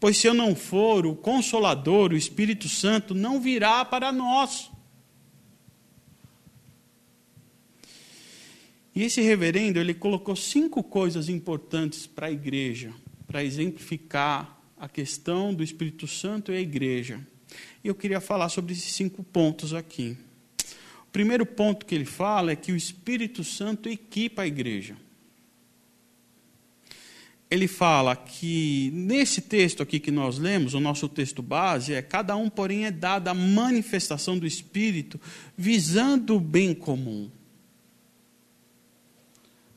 Pois 0.00 0.16
se 0.16 0.26
eu 0.26 0.34
não 0.34 0.56
for, 0.56 1.06
o 1.06 1.14
Consolador, 1.14 2.12
o 2.12 2.16
Espírito 2.16 2.68
Santo, 2.68 3.14
não 3.14 3.40
virá 3.40 3.84
para 3.84 4.10
nós. 4.10 4.70
E 8.94 9.02
esse 9.02 9.22
reverendo, 9.22 9.78
ele 9.78 9.94
colocou 9.94 10.36
cinco 10.36 10.82
coisas 10.82 11.28
importantes 11.28 12.06
para 12.06 12.26
a 12.26 12.30
igreja, 12.30 12.92
para 13.26 13.42
exemplificar 13.42 14.60
a 14.78 14.88
questão 14.88 15.54
do 15.54 15.62
Espírito 15.62 16.06
Santo 16.06 16.52
e 16.52 16.56
a 16.56 16.60
igreja. 16.60 17.20
E 17.82 17.88
eu 17.88 17.94
queria 17.94 18.20
falar 18.20 18.50
sobre 18.50 18.72
esses 18.72 18.92
cinco 18.92 19.22
pontos 19.22 19.72
aqui. 19.72 20.16
O 21.06 21.10
primeiro 21.12 21.46
ponto 21.46 21.86
que 21.86 21.94
ele 21.94 22.04
fala 22.04 22.52
é 22.52 22.56
que 22.56 22.72
o 22.72 22.76
Espírito 22.76 23.42
Santo 23.42 23.88
equipa 23.88 24.42
a 24.42 24.46
igreja. 24.46 24.96
Ele 27.50 27.68
fala 27.68 28.16
que 28.16 28.90
nesse 28.94 29.42
texto 29.42 29.82
aqui 29.82 30.00
que 30.00 30.10
nós 30.10 30.38
lemos, 30.38 30.74
o 30.74 30.80
nosso 30.80 31.08
texto 31.08 31.42
base 31.42 31.92
é: 31.92 32.00
cada 32.00 32.34
um, 32.34 32.48
porém, 32.48 32.86
é 32.86 32.90
dada 32.90 33.30
a 33.30 33.34
manifestação 33.34 34.38
do 34.38 34.46
Espírito 34.46 35.20
visando 35.56 36.36
o 36.36 36.40
bem 36.40 36.74
comum 36.74 37.30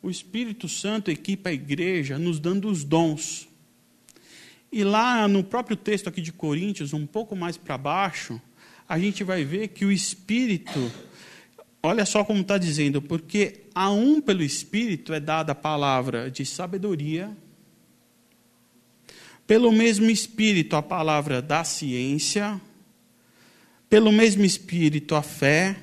o 0.05 0.09
Espírito 0.11 0.69
Santo 0.69 1.09
equipa 1.09 1.49
a 1.49 1.53
igreja 1.53 2.19
nos 2.19 2.39
dando 2.39 2.69
os 2.69 2.83
dons. 2.83 3.49
E 4.71 4.83
lá 4.83 5.27
no 5.27 5.43
próprio 5.43 5.75
texto 5.75 6.07
aqui 6.07 6.21
de 6.21 6.31
Coríntios, 6.31 6.93
um 6.93 7.07
pouco 7.07 7.35
mais 7.35 7.57
para 7.57 7.75
baixo, 7.75 8.39
a 8.87 8.99
gente 8.99 9.23
vai 9.23 9.43
ver 9.43 9.69
que 9.69 9.83
o 9.83 9.91
Espírito, 9.91 10.91
olha 11.81 12.05
só 12.05 12.23
como 12.23 12.41
está 12.41 12.59
dizendo, 12.59 13.01
porque 13.01 13.63
a 13.73 13.89
um 13.89 14.21
pelo 14.21 14.43
Espírito 14.43 15.11
é 15.11 15.19
dada 15.19 15.53
a 15.53 15.55
palavra 15.55 16.29
de 16.29 16.45
sabedoria, 16.45 17.35
pelo 19.47 19.71
mesmo 19.71 20.07
Espírito 20.11 20.75
a 20.75 20.83
palavra 20.83 21.41
da 21.41 21.63
ciência, 21.63 22.61
pelo 23.89 24.11
mesmo 24.11 24.45
Espírito 24.45 25.15
a 25.15 25.23
fé, 25.23 25.75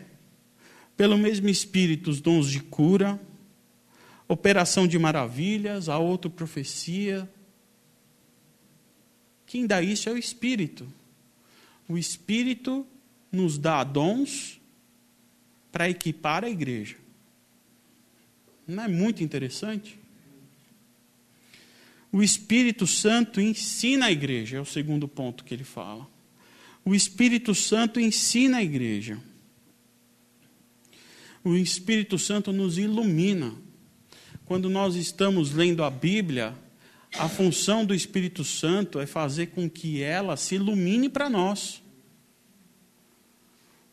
pelo 0.96 1.18
mesmo 1.18 1.48
Espírito 1.48 2.08
os 2.08 2.20
dons 2.20 2.48
de 2.48 2.60
cura 2.60 3.20
operação 4.32 4.86
de 4.86 4.98
maravilhas, 4.98 5.88
a 5.88 5.98
outra 5.98 6.30
profecia. 6.30 7.28
Quem 9.46 9.66
dá 9.66 9.82
isso 9.82 10.08
é 10.08 10.12
o 10.12 10.18
Espírito. 10.18 10.90
O 11.88 11.98
Espírito 11.98 12.86
nos 13.30 13.58
dá 13.58 13.84
dons 13.84 14.60
para 15.70 15.88
equipar 15.88 16.44
a 16.44 16.50
igreja. 16.50 16.96
Não 18.66 18.84
é 18.84 18.88
muito 18.88 19.22
interessante? 19.22 19.98
O 22.10 22.22
Espírito 22.22 22.86
Santo 22.86 23.40
ensina 23.40 24.06
a 24.06 24.12
igreja, 24.12 24.58
é 24.58 24.60
o 24.60 24.66
segundo 24.66 25.08
ponto 25.08 25.44
que 25.44 25.54
ele 25.54 25.64
fala. 25.64 26.06
O 26.84 26.94
Espírito 26.94 27.54
Santo 27.54 27.98
ensina 27.98 28.58
a 28.58 28.62
igreja. 28.62 29.18
O 31.44 31.54
Espírito 31.56 32.18
Santo 32.18 32.52
nos 32.52 32.78
ilumina. 32.78 33.54
Quando 34.52 34.68
nós 34.68 34.96
estamos 34.96 35.54
lendo 35.54 35.82
a 35.82 35.88
Bíblia, 35.88 36.52
a 37.18 37.26
função 37.26 37.86
do 37.86 37.94
Espírito 37.94 38.44
Santo 38.44 39.00
é 39.00 39.06
fazer 39.06 39.46
com 39.46 39.66
que 39.66 40.02
ela 40.02 40.36
se 40.36 40.56
ilumine 40.56 41.08
para 41.08 41.30
nós. 41.30 41.82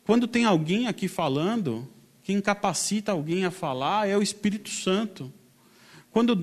Quando 0.04 0.28
tem 0.28 0.44
alguém 0.44 0.88
aqui 0.88 1.08
falando, 1.08 1.88
quem 2.24 2.42
capacita 2.42 3.14
alguém 3.14 3.46
a 3.46 3.52
falar 3.52 4.10
é 4.10 4.18
o 4.18 4.22
Espírito 4.22 4.68
Santo. 4.68 5.32
Quando 6.12 6.38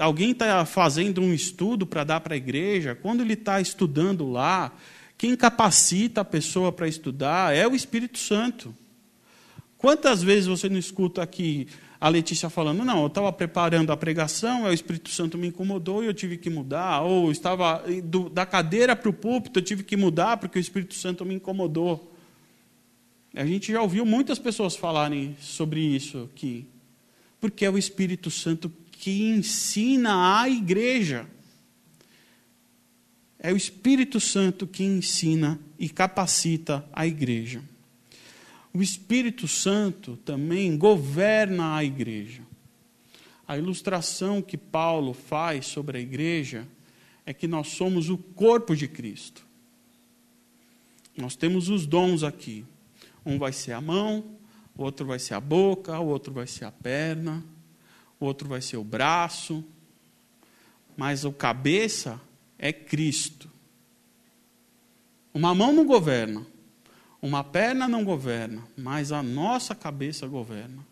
alguém 0.00 0.32
está 0.32 0.66
fazendo 0.66 1.20
um 1.20 1.32
estudo 1.32 1.86
para 1.86 2.02
dar 2.02 2.20
para 2.22 2.34
a 2.34 2.38
igreja, 2.38 2.96
quando 2.96 3.20
ele 3.20 3.34
está 3.34 3.60
estudando 3.60 4.28
lá, 4.28 4.72
quem 5.16 5.36
capacita 5.36 6.22
a 6.22 6.24
pessoa 6.24 6.72
para 6.72 6.88
estudar 6.88 7.54
é 7.54 7.68
o 7.68 7.76
Espírito 7.76 8.18
Santo. 8.18 8.74
Quantas 9.78 10.24
vezes 10.24 10.46
você 10.48 10.68
não 10.68 10.76
escuta 10.76 11.22
aqui 11.22 11.68
a 12.00 12.08
Letícia 12.08 12.48
falando, 12.48 12.82
não, 12.82 13.02
eu 13.02 13.08
estava 13.08 13.30
preparando 13.30 13.92
a 13.92 13.96
pregação, 13.96 14.62
o 14.62 14.72
Espírito 14.72 15.10
Santo 15.10 15.36
me 15.36 15.48
incomodou 15.48 16.02
e 16.02 16.06
eu 16.06 16.14
tive 16.14 16.38
que 16.38 16.48
mudar, 16.48 17.02
ou 17.02 17.30
estava 17.30 17.84
do, 18.02 18.30
da 18.30 18.46
cadeira 18.46 18.96
para 18.96 19.10
o 19.10 19.12
púlpito, 19.12 19.58
eu 19.58 19.62
tive 19.62 19.82
que 19.82 19.98
mudar 19.98 20.38
porque 20.38 20.58
o 20.58 20.60
Espírito 20.60 20.94
Santo 20.94 21.26
me 21.26 21.34
incomodou. 21.34 22.10
A 23.34 23.44
gente 23.44 23.70
já 23.70 23.82
ouviu 23.82 24.06
muitas 24.06 24.38
pessoas 24.38 24.74
falarem 24.74 25.36
sobre 25.38 25.80
isso 25.80 26.28
aqui, 26.32 26.66
porque 27.38 27.66
é 27.66 27.70
o 27.70 27.76
Espírito 27.76 28.30
Santo 28.30 28.72
que 28.90 29.22
ensina 29.24 30.40
a 30.40 30.48
igreja. 30.48 31.26
É 33.38 33.52
o 33.52 33.56
Espírito 33.56 34.18
Santo 34.18 34.66
que 34.66 34.84
ensina 34.84 35.60
e 35.78 35.88
capacita 35.88 36.84
a 36.92 37.06
igreja. 37.06 37.62
O 38.72 38.82
Espírito 38.82 39.48
Santo 39.48 40.16
também 40.18 40.76
governa 40.76 41.74
a 41.74 41.84
igreja. 41.84 42.42
A 43.46 43.58
ilustração 43.58 44.40
que 44.40 44.56
Paulo 44.56 45.12
faz 45.12 45.66
sobre 45.66 45.98
a 45.98 46.00
igreja 46.00 46.68
é 47.26 47.34
que 47.34 47.48
nós 47.48 47.68
somos 47.68 48.08
o 48.08 48.16
corpo 48.16 48.76
de 48.76 48.86
Cristo. 48.86 49.44
Nós 51.16 51.34
temos 51.34 51.68
os 51.68 51.84
dons 51.84 52.22
aqui. 52.22 52.64
Um 53.26 53.38
vai 53.38 53.52
ser 53.52 53.72
a 53.72 53.80
mão, 53.80 54.24
o 54.76 54.84
outro 54.84 55.04
vai 55.04 55.18
ser 55.18 55.34
a 55.34 55.40
boca, 55.40 55.98
o 55.98 56.06
outro 56.06 56.32
vai 56.32 56.46
ser 56.46 56.64
a 56.64 56.70
perna, 56.70 57.44
o 58.20 58.24
outro 58.24 58.48
vai 58.48 58.62
ser 58.62 58.76
o 58.76 58.84
braço. 58.84 59.64
Mas 60.96 61.24
o 61.24 61.32
cabeça 61.32 62.20
é 62.56 62.72
Cristo. 62.72 63.50
Uma 65.34 65.54
mão 65.54 65.72
não 65.72 65.84
governa, 65.84 66.46
uma 67.22 67.44
perna 67.44 67.86
não 67.86 68.04
governa, 68.04 68.66
mas 68.76 69.12
a 69.12 69.22
nossa 69.22 69.74
cabeça 69.74 70.26
governa. 70.26 70.86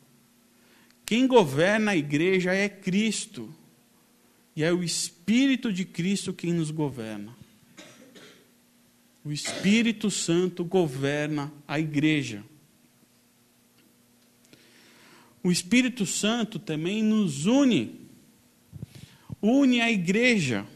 Quem 1.07 1.27
governa 1.27 1.93
a 1.93 1.97
igreja 1.97 2.53
é 2.53 2.69
Cristo. 2.69 3.55
E 4.55 4.63
é 4.63 4.73
o 4.73 4.83
Espírito 4.83 5.73
de 5.73 5.85
Cristo 5.85 6.35
quem 6.35 6.53
nos 6.53 6.71
governa. 6.71 7.35
O 9.25 9.33
Espírito 9.33 10.11
Santo 10.11 10.65
governa 10.65 11.51
a 11.67 11.81
igreja. 11.81 12.45
O 15.43 15.51
Espírito 15.51 16.05
Santo 16.05 16.59
também 16.59 17.03
nos 17.03 17.47
une, 17.47 18.09
une 19.41 19.81
a 19.81 19.91
igreja. 19.91 20.67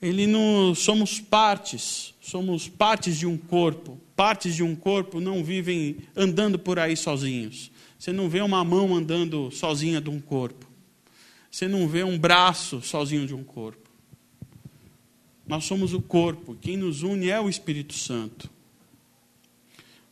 Ele 0.00 0.26
nos 0.26 0.78
somos 0.78 1.20
partes, 1.20 2.13
somos 2.24 2.66
partes 2.66 3.18
de 3.18 3.26
um 3.26 3.36
corpo. 3.36 4.00
Partes 4.16 4.54
de 4.54 4.62
um 4.62 4.74
corpo 4.74 5.20
não 5.20 5.44
vivem 5.44 5.98
andando 6.16 6.58
por 6.58 6.78
aí 6.78 6.96
sozinhos. 6.96 7.70
Você 7.98 8.12
não 8.12 8.30
vê 8.30 8.40
uma 8.40 8.64
mão 8.64 8.94
andando 8.94 9.50
sozinha 9.50 10.00
de 10.00 10.08
um 10.08 10.18
corpo. 10.18 10.66
Você 11.50 11.68
não 11.68 11.86
vê 11.86 12.02
um 12.02 12.18
braço 12.18 12.80
sozinho 12.80 13.26
de 13.26 13.34
um 13.34 13.44
corpo. 13.44 13.90
Nós 15.46 15.64
somos 15.64 15.92
o 15.92 16.00
corpo. 16.00 16.56
Quem 16.58 16.78
nos 16.78 17.02
une 17.02 17.28
é 17.28 17.38
o 17.38 17.48
Espírito 17.48 17.92
Santo. 17.92 18.50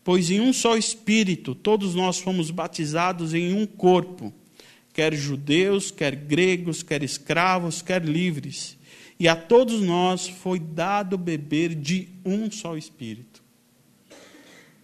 Pois 0.05 0.31
em 0.31 0.41
um 0.41 0.53
só 0.53 0.77
Espírito 0.77 1.55
todos 1.55 1.95
nós 1.95 2.19
fomos 2.19 2.51
batizados 2.51 3.33
em 3.33 3.55
um 3.55 3.65
corpo, 3.65 4.35
quer 4.93 5.15
judeus, 5.15 5.91
quer 5.91 6.15
gregos, 6.15 6.83
quer 6.83 7.03
escravos, 7.03 7.81
quer 7.81 8.05
livres 8.05 8.77
e 9.23 9.29
a 9.29 9.37
todos 9.37 9.81
nós 9.81 10.27
foi 10.27 10.59
dado 10.59 11.17
beber 11.17 11.77
de 11.77 12.09
um 12.25 12.51
só 12.51 12.77
Espírito. 12.77 13.41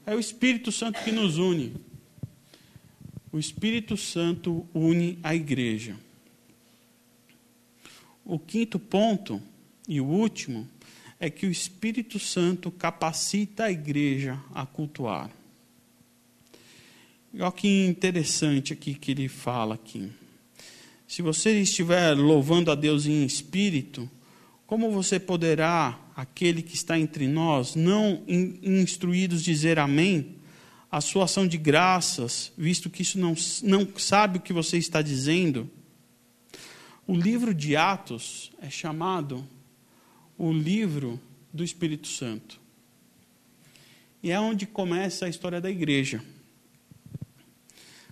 É 0.07 0.15
o 0.15 0.21
Espírito 0.21 0.71
Santo 0.71 1.03
que 1.03 1.11
nos 1.11 1.39
une. 1.39 1.75
O 3.33 3.39
Espírito 3.41 3.97
Santo 3.97 4.65
une 4.73 5.19
a 5.25 5.35
igreja. 5.35 5.97
O 8.25 8.39
quinto 8.39 8.79
ponto, 8.79 9.43
e 9.89 10.01
o 10.01 10.05
último, 10.05 10.69
é 11.19 11.29
que 11.29 11.45
o 11.45 11.51
Espírito 11.51 12.21
Santo 12.21 12.71
capacita 12.71 13.65
a 13.65 13.73
igreja 13.73 14.41
a 14.55 14.65
cultuar. 14.65 15.33
Olha 17.35 17.51
que 17.51 17.87
interessante 17.89 18.73
aqui 18.73 18.95
que 18.95 19.11
ele 19.11 19.27
fala 19.27 19.75
aqui. 19.75 20.09
Se 21.09 21.23
você 21.23 21.61
estiver 21.61 22.15
louvando 22.15 22.71
a 22.71 22.77
Deus 22.77 23.05
em 23.05 23.25
espírito, 23.25 24.09
como 24.69 24.91
você 24.91 25.19
poderá, 25.19 25.99
aquele 26.15 26.61
que 26.61 26.75
está 26.75 26.99
entre 26.99 27.27
nós, 27.27 27.75
não 27.75 28.23
instruídos 28.29 29.43
dizer 29.43 29.79
amém? 29.79 30.37
A 30.91 31.01
sua 31.01 31.25
ação 31.25 31.49
de 31.49 31.57
graças, 31.57 32.53
visto 32.57 32.91
que 32.91 33.01
isso 33.01 33.19
não, 33.19 33.35
não 33.63 33.89
sabe 33.97 34.37
o 34.37 34.43
que 34.43 34.53
você 34.53 34.77
está 34.77 35.01
dizendo? 35.01 35.71
O 37.07 37.17
livro 37.17 37.55
de 37.55 37.77
Atos 37.77 38.53
é 38.61 38.69
chamado 38.69 39.43
o 40.37 40.53
livro 40.53 41.19
do 41.51 41.65
Espírito 41.65 42.07
Santo. 42.07 42.61
E 44.23 44.31
é 44.31 44.39
onde 44.39 44.67
começa 44.67 45.25
a 45.25 45.31
história 45.31 45.63
da 45.63 45.71
igreja. 45.71 46.23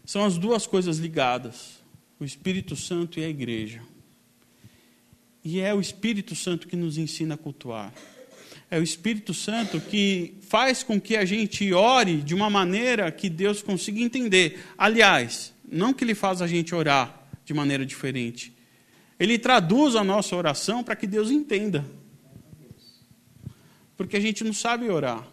São 0.06 0.24
as 0.24 0.38
duas 0.38 0.66
coisas 0.66 0.96
ligadas: 0.96 1.82
o 2.18 2.24
Espírito 2.24 2.74
Santo 2.74 3.20
e 3.20 3.24
a 3.24 3.28
igreja. 3.28 3.82
E 5.48 5.60
é 5.60 5.72
o 5.72 5.80
Espírito 5.80 6.34
Santo 6.34 6.66
que 6.66 6.74
nos 6.74 6.98
ensina 6.98 7.36
a 7.36 7.38
cultuar. 7.38 7.94
É 8.68 8.80
o 8.80 8.82
Espírito 8.82 9.32
Santo 9.32 9.80
que 9.80 10.34
faz 10.40 10.82
com 10.82 11.00
que 11.00 11.16
a 11.16 11.24
gente 11.24 11.72
ore 11.72 12.16
de 12.16 12.34
uma 12.34 12.50
maneira 12.50 13.12
que 13.12 13.30
Deus 13.30 13.62
consiga 13.62 14.00
entender. 14.00 14.58
Aliás, 14.76 15.54
não 15.70 15.94
que 15.94 16.02
ele 16.02 16.16
faz 16.16 16.42
a 16.42 16.48
gente 16.48 16.74
orar 16.74 17.28
de 17.44 17.54
maneira 17.54 17.86
diferente. 17.86 18.52
Ele 19.20 19.38
traduz 19.38 19.94
a 19.94 20.02
nossa 20.02 20.34
oração 20.34 20.82
para 20.82 20.96
que 20.96 21.06
Deus 21.06 21.30
entenda. 21.30 21.84
Porque 23.96 24.16
a 24.16 24.20
gente 24.20 24.42
não 24.42 24.52
sabe 24.52 24.90
orar. 24.90 25.24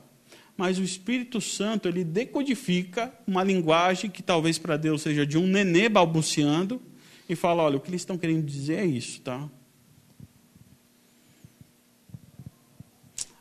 Mas 0.55 0.77
o 0.77 0.83
Espírito 0.83 1.41
Santo, 1.41 1.87
ele 1.87 2.03
decodifica 2.03 3.11
uma 3.25 3.43
linguagem 3.43 4.11
que 4.11 4.21
talvez 4.21 4.59
para 4.59 4.77
Deus 4.77 5.01
seja 5.01 5.25
de 5.25 5.39
um 5.39 5.47
nenê 5.47 5.89
balbuciando 5.89 6.79
e 7.27 7.35
fala, 7.35 7.63
olha, 7.63 7.77
o 7.77 7.79
que 7.79 7.89
eles 7.89 8.01
estão 8.01 8.15
querendo 8.15 8.45
dizer 8.45 8.77
é 8.77 8.85
isso, 8.85 9.19
tá? 9.21 9.49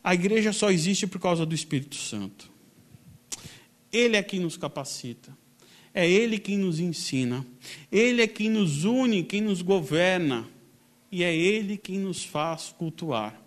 A 0.02 0.14
igreja 0.14 0.52
só 0.52 0.70
existe 0.70 1.06
por 1.06 1.20
causa 1.20 1.46
do 1.46 1.54
Espírito 1.54 1.96
Santo. 1.96 2.50
Ele 3.92 4.16
é 4.16 4.22
quem 4.22 4.40
nos 4.40 4.56
capacita. 4.56 5.36
É 5.94 6.08
Ele 6.08 6.38
quem 6.38 6.58
nos 6.58 6.80
ensina. 6.80 7.46
Ele 7.90 8.22
é 8.22 8.26
quem 8.26 8.48
nos 8.48 8.84
une, 8.84 9.22
quem 9.22 9.40
nos 9.40 9.62
governa. 9.62 10.48
E 11.10 11.22
é 11.22 11.34
Ele 11.34 11.76
quem 11.76 11.98
nos 11.98 12.24
faz 12.24 12.74
cultuar. 12.76 13.40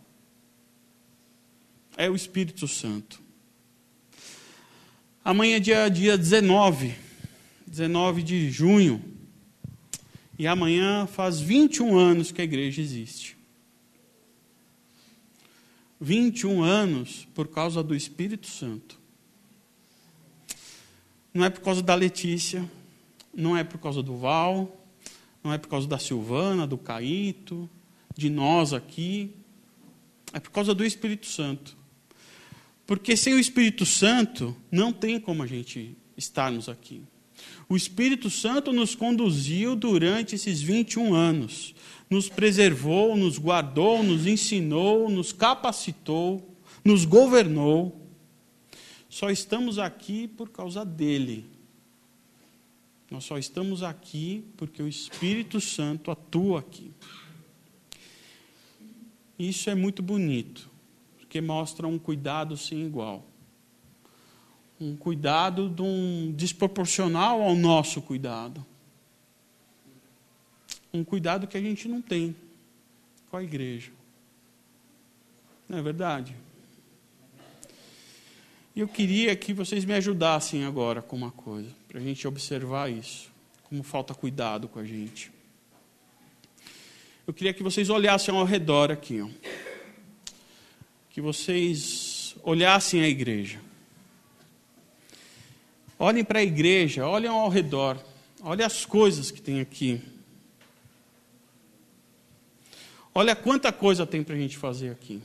É 1.97 2.09
o 2.09 2.15
Espírito 2.15 2.67
Santo. 2.67 3.21
Amanhã 5.23 5.55
é 5.55 5.59
dia, 5.59 5.89
dia 5.89 6.17
19, 6.17 6.93
19 7.65 8.21
de 8.21 8.51
junho. 8.51 9.03
E 10.37 10.45
amanhã 10.45 11.07
faz 11.07 11.39
21 11.39 11.97
anos 11.97 12.31
que 12.31 12.41
a 12.41 12.43
igreja 12.43 12.81
existe. 12.81 13.34
21 16.05 16.61
anos 16.61 17.27
por 17.33 17.47
causa 17.47 17.81
do 17.81 17.95
Espírito 17.95 18.45
Santo. 18.45 18.99
Não 21.33 21.43
é 21.43 21.49
por 21.49 21.61
causa 21.61 21.81
da 21.81 21.95
Letícia, 21.95 22.69
não 23.33 23.57
é 23.57 23.63
por 23.63 23.79
causa 23.79 24.03
do 24.03 24.15
Val, 24.15 24.85
não 25.43 25.51
é 25.51 25.57
por 25.57 25.67
causa 25.67 25.87
da 25.87 25.97
Silvana, 25.97 26.67
do 26.67 26.77
Caíto, 26.77 27.67
de 28.15 28.29
nós 28.29 28.71
aqui. 28.71 29.33
É 30.31 30.39
por 30.39 30.51
causa 30.51 30.75
do 30.75 30.85
Espírito 30.85 31.25
Santo. 31.25 31.75
Porque 32.85 33.17
sem 33.17 33.33
o 33.33 33.39
Espírito 33.39 33.83
Santo, 33.83 34.55
não 34.71 34.93
tem 34.93 35.19
como 35.19 35.41
a 35.41 35.47
gente 35.47 35.97
estarmos 36.15 36.69
aqui. 36.69 37.01
O 37.67 37.75
Espírito 37.75 38.29
Santo 38.29 38.71
nos 38.71 38.95
conduziu 38.95 39.75
durante 39.75 40.35
esses 40.35 40.61
21 40.61 41.13
anos 41.13 41.75
nos 42.09 42.29
preservou, 42.29 43.15
nos 43.15 43.37
guardou, 43.37 44.03
nos 44.03 44.27
ensinou, 44.27 45.09
nos 45.09 45.31
capacitou, 45.31 46.55
nos 46.83 47.05
governou. 47.05 48.01
só 49.09 49.29
estamos 49.29 49.79
aqui 49.79 50.27
por 50.27 50.49
causa 50.49 50.85
dele. 50.85 51.45
Nós 53.09 53.23
só 53.23 53.37
estamos 53.37 53.81
aqui 53.81 54.43
porque 54.57 54.81
o 54.81 54.87
Espírito 54.87 55.61
Santo 55.61 56.11
atua 56.11 56.59
aqui. 56.59 56.91
Isso 59.37 59.69
é 59.69 59.75
muito 59.75 60.01
bonito, 60.01 60.69
porque 61.17 61.41
mostra 61.41 61.87
um 61.87 61.99
cuidado 61.99 62.55
sem 62.57 62.85
igual. 62.85 63.25
Um 64.79 64.95
cuidado 64.95 65.69
de 65.69 65.81
um, 65.81 66.33
desproporcional 66.35 67.41
ao 67.41 67.55
nosso 67.55 68.01
cuidado. 68.01 68.65
Um 70.93 71.03
cuidado 71.03 71.47
que 71.47 71.57
a 71.57 71.61
gente 71.61 71.87
não 71.87 72.01
tem 72.01 72.35
com 73.29 73.37
a 73.37 73.43
igreja. 73.43 73.91
Não 75.67 75.77
é 75.77 75.81
verdade? 75.81 76.35
E 78.75 78.81
eu 78.81 78.87
queria 78.87 79.35
que 79.35 79.53
vocês 79.53 79.85
me 79.85 79.93
ajudassem 79.93 80.65
agora 80.65 81.01
com 81.01 81.15
uma 81.15 81.31
coisa, 81.31 81.69
para 81.87 81.99
a 81.99 82.03
gente 82.03 82.27
observar 82.27 82.91
isso, 82.91 83.31
como 83.63 83.81
falta 83.83 84.13
cuidado 84.13 84.67
com 84.67 84.79
a 84.79 84.83
gente. 84.83 85.31
Eu 87.25 87.33
queria 87.33 87.53
que 87.53 87.63
vocês 87.63 87.89
olhassem 87.89 88.35
ao 88.35 88.43
redor 88.43 88.91
aqui, 88.91 89.21
ó. 89.21 89.29
que 91.09 91.21
vocês 91.21 92.35
olhassem 92.43 93.01
a 93.01 93.07
igreja. 93.07 93.64
Olhem 96.05 96.23
para 96.23 96.39
a 96.39 96.43
igreja, 96.43 97.07
olhem 97.07 97.29
ao 97.29 97.49
redor, 97.49 97.97
olhem 98.41 98.65
as 98.65 98.85
coisas 98.85 99.31
que 99.31 99.41
tem 99.41 99.59
aqui. 99.59 100.01
Olha 103.13 103.35
quanta 103.35 103.71
coisa 103.71 104.05
tem 104.05 104.23
para 104.23 104.35
a 104.35 104.37
gente 104.37 104.57
fazer 104.57 104.91
aqui 104.91 105.21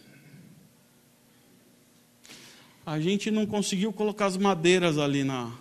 a 2.90 2.98
gente 2.98 3.30
não 3.30 3.46
conseguiu 3.46 3.92
colocar 3.92 4.26
as 4.26 4.36
madeiras 4.36 4.98
ali 4.98 5.22
na 5.22 5.52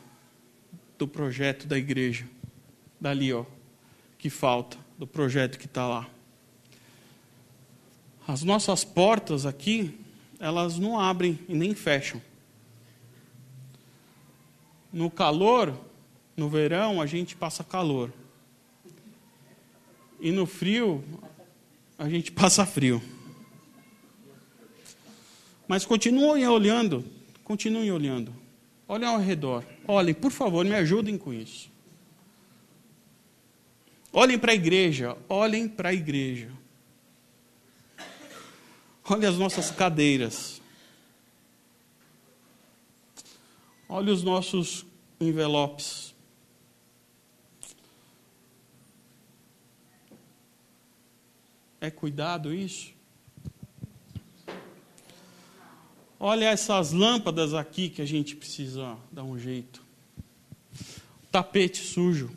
do 0.98 1.08
projeto 1.08 1.68
da 1.68 1.78
igreja. 1.78 2.28
Dali, 3.00 3.32
ó, 3.32 3.46
que 4.18 4.32
falta, 4.32 4.78
do 4.98 5.06
projeto 5.06 5.60
que 5.60 5.68
está 5.68 5.88
lá. 5.88 6.10
As 8.28 8.42
nossas 8.42 8.84
portas 8.84 9.46
aqui, 9.46 9.96
elas 10.40 10.80
não 10.80 11.00
abrem 11.00 11.38
e 11.48 11.54
nem 11.54 11.76
fecham. 11.76 12.20
No 14.92 15.10
calor, 15.10 15.74
no 16.36 16.50
verão, 16.50 17.02
a 17.02 17.06
gente 17.06 17.36
passa 17.36 17.64
calor. 17.64 18.12
E 20.20 20.32
no 20.32 20.46
frio, 20.46 21.04
a 21.98 22.10
gente 22.10 22.32
passa 22.32 22.66
frio. 22.66 23.02
Mas 25.68 25.86
continuem 25.86 26.48
olhando 26.48 27.06
Continuem 27.50 27.92
olhando. 27.92 28.32
Olhem 28.88 29.08
ao 29.08 29.18
redor. 29.18 29.66
Olhem, 29.88 30.14
por 30.14 30.30
favor, 30.30 30.64
me 30.64 30.76
ajudem 30.76 31.18
com 31.18 31.34
isso. 31.34 31.68
Olhem 34.14 34.38
para 34.38 34.52
a 34.52 34.56
igreja. 34.56 35.18
Olhem 35.28 35.68
para 35.68 35.90
a 35.90 35.94
igreja. 35.94 36.52
Olhem 39.04 39.28
as 39.28 39.36
nossas 39.40 39.72
cadeiras. 39.72 40.59
Olhem 43.92 44.14
os 44.14 44.22
nossos 44.22 44.86
envelopes. 45.20 46.14
É 51.82 51.90
cuidado 51.90 52.54
isso? 52.54 52.94
Olha 56.20 56.46
essas 56.46 56.92
lâmpadas 56.92 57.56
aqui 57.56 57.90
que 57.90 58.02
a 58.02 58.06
gente 58.06 58.36
precisa 58.36 58.96
dar 59.12 59.24
um 59.24 59.40
jeito. 59.40 59.84
Tapete 61.32 61.84
sujo. 61.84 62.30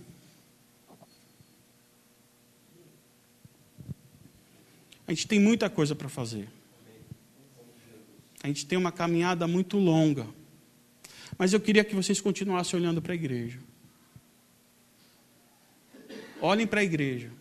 A 5.07 5.13
gente 5.13 5.27
tem 5.27 5.39
muita 5.39 5.69
coisa 5.69 5.95
para 5.95 6.09
fazer. 6.09 6.49
A 8.43 8.47
gente 8.47 8.65
tem 8.65 8.79
uma 8.79 8.91
caminhada 8.91 9.47
muito 9.47 9.77
longa. 9.77 10.27
Mas 11.43 11.53
eu 11.53 11.59
queria 11.59 11.83
que 11.83 11.93
vocês 11.93 12.21
continuassem 12.21 12.79
olhando 12.79 13.03
para 13.03 13.15
a 13.15 13.17
igreja. 13.17 13.59
Olhem 16.41 16.69
para 16.69 16.79
a 16.79 16.85
igreja. 16.85 17.33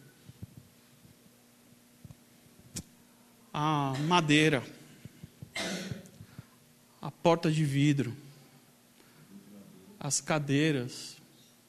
A 3.53 3.93
madeira 4.07 4.63
a 6.99 7.11
porta 7.11 7.51
de 7.51 7.63
vidro, 7.63 8.17
as 9.99 10.19
cadeiras, 10.19 11.15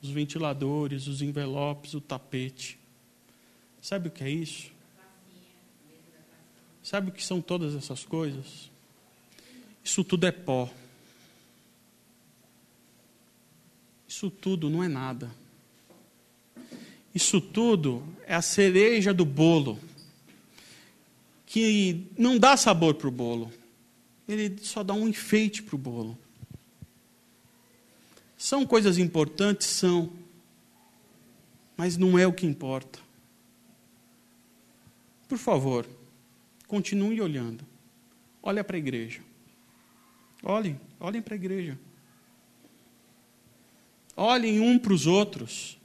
os 0.01 0.09
ventiladores, 0.09 1.09
os 1.09 1.21
envelopes, 1.21 1.93
o 1.93 2.01
tapete. 2.01 2.79
Sabe 3.83 4.09
o 4.09 4.11
que 4.11 4.25
é 4.25 4.31
isso? 4.31 4.73
Sabe 6.83 7.11
o 7.11 7.13
que 7.13 7.23
são 7.23 7.43
todas 7.43 7.75
essas 7.75 8.07
coisas? 8.07 8.71
Isso 9.85 10.03
tudo 10.03 10.27
é 10.27 10.33
pó. 10.33 10.71
Isso 14.13 14.31
tudo 14.31 14.69
não 14.69 14.85
é 14.85 14.89
nada. 14.89 15.31
Isso 17.15 17.41
tudo 17.41 18.03
é 18.27 18.35
a 18.35 18.43
cereja 18.43 19.13
do 19.13 19.25
bolo, 19.25 19.79
que 21.47 22.07
não 22.19 22.39
dá 22.39 22.57
sabor 22.57 22.95
para 22.95 23.09
o 23.09 23.11
bolo 23.11 23.53
ele 24.29 24.57
só 24.63 24.83
dá 24.83 24.95
um 24.95 25.09
enfeite 25.09 25.63
para 25.63 25.75
o 25.75 25.79
bolo. 25.79 26.19
São 28.37 28.67
coisas 28.67 28.99
importantes? 28.99 29.67
São. 29.67 30.13
Mas 31.77 31.97
não 31.97 32.19
é 32.19 32.27
o 32.27 32.33
que 32.33 32.47
importa. 32.47 32.99
Por 35.29 35.39
favor, 35.39 35.87
continue 36.67 37.21
olhando. 37.21 37.65
Olha 38.43 38.63
para 38.63 38.77
a 38.77 38.79
igreja. 38.79 39.23
Olhem, 40.43 40.81
olhem 41.01 41.23
para 41.23 41.35
a 41.35 41.37
igreja. 41.37 41.79
Olhem 44.25 44.61
um 44.61 44.79
para 44.79 44.93
os 44.93 45.09
outros. 45.09 45.77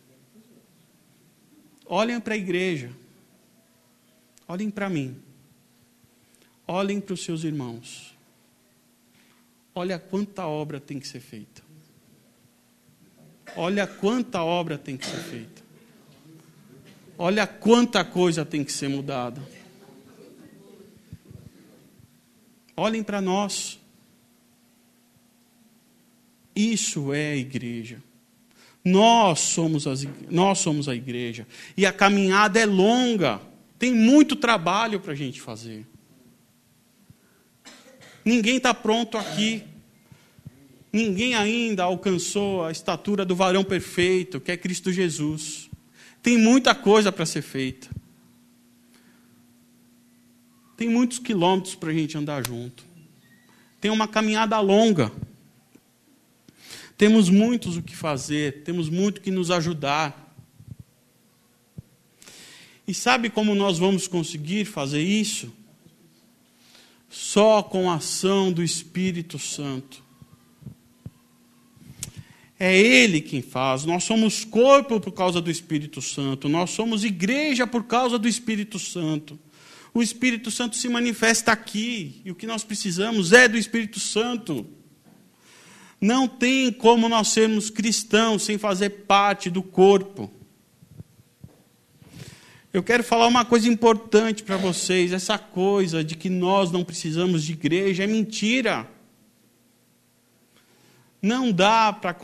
Olhem 1.87 2.19
para 2.19 2.35
a 2.35 2.37
igreja. 2.37 2.91
Olhem 4.47 4.69
para 4.69 4.87
mim. 4.87 5.19
Olhem 6.67 7.01
para 7.01 7.15
os 7.15 7.23
seus 7.23 7.43
irmãos. 7.43 8.15
Olha 9.73 9.97
quanta 9.97 10.45
obra 10.45 10.79
tem 10.79 10.99
que 10.99 11.07
ser 11.07 11.19
feita. 11.19 11.63
Olha 13.55 13.87
quanta 13.87 14.43
obra 14.43 14.77
tem 14.77 14.95
que 14.97 15.07
ser 15.07 15.17
feita. 15.17 15.63
Olha 17.17 17.47
quanta 17.47 18.05
coisa 18.05 18.45
tem 18.45 18.63
que 18.63 18.71
ser 18.71 18.87
mudada. 18.87 19.41
Olhem 22.75 23.01
para 23.01 23.19
nós. 23.19 23.79
Isso 26.55 27.11
é 27.11 27.31
a 27.31 27.35
igreja. 27.35 28.05
Nós 28.87 29.39
somos, 29.39 29.85
as, 29.85 30.07
nós 30.29 30.59
somos 30.59 30.87
a 30.87 30.95
igreja. 30.95 31.45
E 31.75 31.85
a 31.85 31.91
caminhada 31.91 32.57
é 32.57 32.65
longa. 32.65 33.41
Tem 33.77 33.93
muito 33.93 34.33
trabalho 34.33 34.97
para 35.01 35.11
a 35.11 35.15
gente 35.15 35.41
fazer. 35.41 35.85
Ninguém 38.23 38.55
está 38.57 38.73
pronto 38.73 39.17
aqui. 39.17 39.61
Ninguém 40.91 41.35
ainda 41.35 41.83
alcançou 41.83 42.63
a 42.63 42.71
estatura 42.71 43.25
do 43.25 43.35
varão 43.35 43.61
perfeito, 43.61 44.39
que 44.39 44.53
é 44.53 44.57
Cristo 44.57 44.89
Jesus. 44.89 45.69
Tem 46.23 46.37
muita 46.37 46.73
coisa 46.73 47.11
para 47.11 47.25
ser 47.25 47.41
feita. 47.41 47.89
Tem 50.77 50.87
muitos 50.87 51.19
quilômetros 51.19 51.75
para 51.75 51.89
a 51.89 51.93
gente 51.93 52.17
andar 52.17 52.47
junto. 52.47 52.85
Tem 53.81 53.91
uma 53.91 54.07
caminhada 54.07 54.57
longa. 54.61 55.11
Temos 56.97 57.29
muitos 57.29 57.77
o 57.77 57.81
que 57.83 57.95
fazer, 57.95 58.63
temos 58.63 58.89
muito 58.89 59.21
que 59.21 59.29
nos 59.29 59.51
ajudar. 59.51 60.35
E 62.87 62.93
sabe 62.93 63.29
como 63.29 63.53
nós 63.53 63.77
vamos 63.77 64.07
conseguir 64.07 64.65
fazer 64.65 65.03
isso? 65.03 65.53
Só 67.07 67.61
com 67.61 67.91
a 67.91 67.95
ação 67.95 68.51
do 68.51 68.63
Espírito 68.63 69.37
Santo. 69.37 70.03
É 72.59 72.75
Ele 72.75 73.21
quem 73.21 73.43
faz. 73.43 73.85
Nós 73.85 74.03
somos 74.03 74.43
corpo 74.43 74.99
por 74.99 75.11
causa 75.11 75.39
do 75.39 75.51
Espírito 75.51 76.01
Santo. 76.01 76.49
Nós 76.49 76.71
somos 76.71 77.03
igreja 77.03 77.67
por 77.67 77.83
causa 77.83 78.17
do 78.17 78.27
Espírito 78.27 78.79
Santo. 78.79 79.37
O 79.93 80.01
Espírito 80.01 80.49
Santo 80.49 80.75
se 80.75 80.89
manifesta 80.89 81.51
aqui. 81.51 82.21
E 82.25 82.31
o 82.31 82.35
que 82.35 82.47
nós 82.47 82.63
precisamos 82.63 83.31
é 83.33 83.47
do 83.47 83.57
Espírito 83.57 83.99
Santo. 83.99 84.65
Não 85.99 86.27
tem 86.27 86.71
como 86.71 87.09
nós 87.09 87.29
sermos 87.29 87.69
cristãos 87.69 88.43
sem 88.43 88.57
fazer 88.57 88.89
parte 89.07 89.49
do 89.49 89.63
corpo. 89.63 90.31
Eu 92.71 92.83
quero 92.83 93.03
falar 93.03 93.25
uma 93.25 93.43
coisa 93.43 93.67
importante 93.67 94.43
para 94.43 94.57
vocês: 94.57 95.11
essa 95.11 95.37
coisa 95.39 96.03
de 96.03 96.15
que 96.15 96.29
nós 96.29 96.71
não 96.71 96.83
precisamos 96.83 97.43
de 97.43 97.53
igreja 97.53 98.03
é 98.03 98.07
mentira. 98.07 98.87
Não 101.19 101.51
dá 101.51 101.91
para 101.91 102.15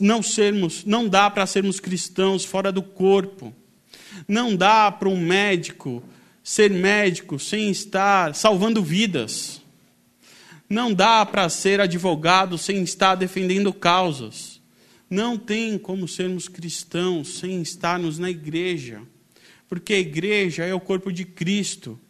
não 0.00 0.22
sermos, 0.22 0.84
não 0.84 1.08
dá 1.08 1.30
para 1.30 1.46
sermos 1.46 1.80
cristãos 1.80 2.44
fora 2.44 2.70
do 2.70 2.82
corpo. 2.82 3.54
Não 4.28 4.54
dá 4.54 4.92
para 4.92 5.08
um 5.08 5.18
médico 5.18 6.02
ser 6.44 6.70
médico 6.70 7.38
sem 7.38 7.70
estar 7.70 8.34
salvando 8.34 8.82
vidas. 8.82 9.61
Não 10.72 10.90
dá 10.90 11.26
para 11.26 11.50
ser 11.50 11.82
advogado 11.82 12.56
sem 12.56 12.82
estar 12.82 13.14
defendendo 13.14 13.74
causas. 13.74 14.58
Não 15.10 15.36
tem 15.36 15.76
como 15.76 16.08
sermos 16.08 16.48
cristãos 16.48 17.40
sem 17.40 17.60
estarmos 17.60 18.18
na 18.18 18.30
igreja. 18.30 19.02
Porque 19.68 19.92
a 19.92 19.98
igreja 19.98 20.64
é 20.64 20.72
o 20.72 20.80
corpo 20.80 21.12
de 21.12 21.26
Cristo. 21.26 22.00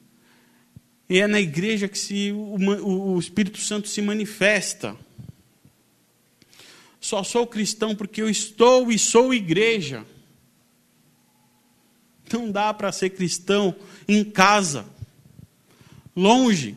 E 1.08 1.18
é 1.18 1.26
na 1.26 1.40
igreja 1.40 1.88
que 1.88 1.98
se, 1.98 2.30
o, 2.30 3.14
o 3.14 3.18
Espírito 3.18 3.58
Santo 3.58 3.88
se 3.88 4.00
manifesta. 4.00 4.96
Só 7.00 7.24
sou 7.24 7.48
cristão 7.48 7.96
porque 7.96 8.22
eu 8.22 8.30
estou 8.30 8.92
e 8.92 8.96
sou 8.96 9.34
igreja. 9.34 10.06
Não 12.32 12.48
dá 12.48 12.72
para 12.72 12.92
ser 12.92 13.10
cristão 13.10 13.74
em 14.06 14.22
casa, 14.22 14.86
longe. 16.14 16.76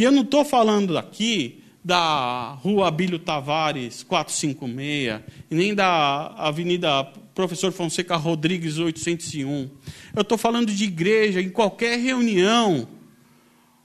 E 0.00 0.02
eu 0.02 0.10
não 0.10 0.22
estou 0.22 0.46
falando 0.46 0.96
aqui 0.96 1.62
da 1.84 2.52
Rua 2.62 2.88
Abílio 2.88 3.18
Tavares 3.18 4.02
456, 4.02 5.20
e 5.50 5.54
nem 5.54 5.74
da 5.74 6.28
Avenida 6.38 7.04
Professor 7.34 7.70
Fonseca 7.70 8.16
Rodrigues 8.16 8.78
801. 8.78 9.68
Eu 10.16 10.22
estou 10.22 10.38
falando 10.38 10.72
de 10.72 10.84
igreja, 10.84 11.42
em 11.42 11.50
qualquer 11.50 11.98
reunião, 11.98 12.88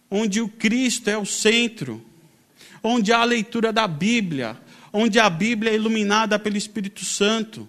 onde 0.10 0.40
o 0.40 0.48
Cristo 0.48 1.10
é 1.10 1.18
o 1.18 1.26
centro, 1.26 2.02
onde 2.82 3.12
há 3.12 3.20
a 3.20 3.26
leitura 3.26 3.74
da 3.74 3.86
Bíblia, 3.86 4.58
onde 4.94 5.20
a 5.20 5.30
Bíblia 5.30 5.74
é 5.74 5.76
iluminada 5.76 6.40
pelo 6.40 6.56
Espírito 6.56 7.04
Santo. 7.04 7.68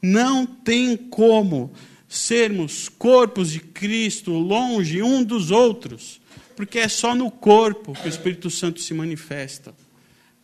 Não 0.00 0.46
tem 0.46 0.96
como 0.96 1.72
sermos 2.06 2.88
corpos 2.88 3.50
de 3.50 3.58
Cristo 3.58 4.30
longe 4.30 5.02
um 5.02 5.24
dos 5.24 5.50
outros, 5.50 6.21
porque 6.56 6.78
é 6.78 6.88
só 6.88 7.14
no 7.14 7.30
corpo 7.30 7.94
que 7.94 8.06
o 8.06 8.08
Espírito 8.08 8.50
Santo 8.50 8.80
se 8.80 8.94
manifesta. 8.94 9.74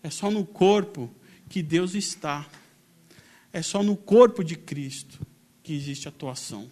É 0.02 0.10
só 0.10 0.30
no 0.30 0.44
corpo 0.44 1.10
que 1.48 1.62
Deus 1.62 1.94
está. 1.94 2.48
É 3.52 3.62
só 3.62 3.82
no 3.82 3.96
corpo 3.96 4.42
de 4.44 4.56
Cristo 4.56 5.20
que 5.62 5.72
existe 5.72 6.08
atuação. 6.08 6.68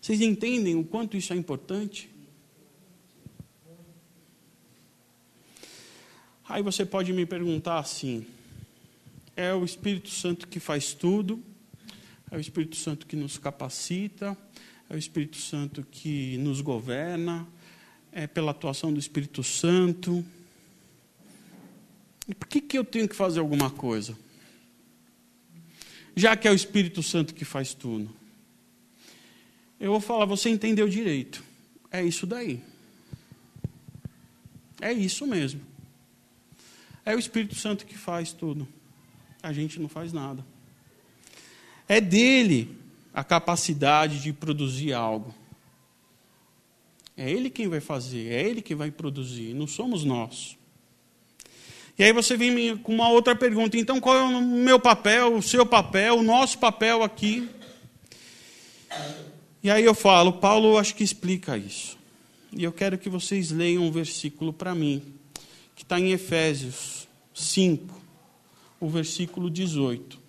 Vocês 0.00 0.20
entendem 0.20 0.74
o 0.74 0.84
quanto 0.84 1.16
isso 1.16 1.32
é 1.32 1.36
importante? 1.36 2.10
Aí 6.48 6.62
você 6.62 6.84
pode 6.84 7.12
me 7.12 7.24
perguntar 7.24 7.78
assim: 7.78 8.26
é 9.36 9.54
o 9.54 9.64
Espírito 9.64 10.10
Santo 10.10 10.48
que 10.48 10.60
faz 10.60 10.92
tudo, 10.92 11.42
é 12.30 12.36
o 12.36 12.40
Espírito 12.40 12.76
Santo 12.76 13.06
que 13.06 13.16
nos 13.16 13.38
capacita, 13.38 14.36
é 14.88 14.94
o 14.94 14.98
Espírito 14.98 15.36
Santo 15.36 15.86
que 15.90 16.36
nos 16.38 16.60
governa, 16.60 17.46
é 18.10 18.26
pela 18.26 18.50
atuação 18.50 18.92
do 18.92 18.98
Espírito 18.98 19.42
Santo. 19.42 20.24
E 22.28 22.34
por 22.34 22.46
que, 22.46 22.60
que 22.60 22.78
eu 22.78 22.84
tenho 22.84 23.08
que 23.08 23.16
fazer 23.16 23.40
alguma 23.40 23.70
coisa? 23.70 24.16
Já 26.14 26.36
que 26.36 26.46
é 26.46 26.50
o 26.50 26.54
Espírito 26.54 27.02
Santo 27.02 27.34
que 27.34 27.44
faz 27.44 27.74
tudo. 27.74 28.10
Eu 29.80 29.92
vou 29.92 30.00
falar, 30.00 30.26
você 30.26 30.48
entendeu 30.50 30.88
direito. 30.88 31.42
É 31.90 32.04
isso 32.04 32.26
daí. 32.26 32.62
É 34.80 34.92
isso 34.92 35.26
mesmo. 35.26 35.60
É 37.04 37.16
o 37.16 37.18
Espírito 37.18 37.54
Santo 37.54 37.86
que 37.86 37.96
faz 37.96 38.32
tudo 38.32 38.68
a 39.42 39.52
gente 39.52 39.80
não 39.80 39.88
faz 39.88 40.12
nada. 40.12 40.44
É 41.88 42.00
dele 42.00 42.78
a 43.12 43.22
capacidade 43.22 44.20
de 44.20 44.32
produzir 44.32 44.92
algo. 44.92 45.34
É 47.16 47.30
ele 47.30 47.50
quem 47.50 47.68
vai 47.68 47.80
fazer, 47.80 48.32
é 48.32 48.48
ele 48.48 48.62
que 48.62 48.74
vai 48.74 48.90
produzir, 48.90 49.54
não 49.54 49.66
somos 49.66 50.04
nós. 50.04 50.56
E 51.98 52.02
aí 52.02 52.12
você 52.12 52.36
vem 52.36 52.76
com 52.78 52.94
uma 52.94 53.08
outra 53.08 53.36
pergunta: 53.36 53.76
então 53.76 54.00
qual 54.00 54.16
é 54.16 54.22
o 54.22 54.40
meu 54.40 54.80
papel, 54.80 55.36
o 55.36 55.42
seu 55.42 55.66
papel, 55.66 56.18
o 56.18 56.22
nosso 56.22 56.58
papel 56.58 57.02
aqui? 57.02 57.48
E 59.62 59.70
aí 59.70 59.84
eu 59.84 59.94
falo, 59.94 60.32
Paulo 60.32 60.78
acho 60.78 60.94
que 60.94 61.04
explica 61.04 61.56
isso. 61.56 61.98
E 62.50 62.64
eu 62.64 62.72
quero 62.72 62.98
que 62.98 63.08
vocês 63.08 63.50
leiam 63.50 63.84
um 63.84 63.90
versículo 63.90 64.52
para 64.52 64.74
mim, 64.74 65.02
que 65.76 65.82
está 65.82 66.00
em 66.00 66.12
Efésios 66.12 67.06
5 67.34 68.02
o 68.80 68.88
versículo 68.88 69.48
18. 69.48 70.21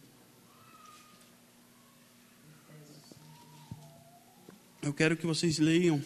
Eu 4.84 4.94
quero 4.94 5.16
que 5.16 5.26
vocês 5.26 5.60
leiam 5.60 6.04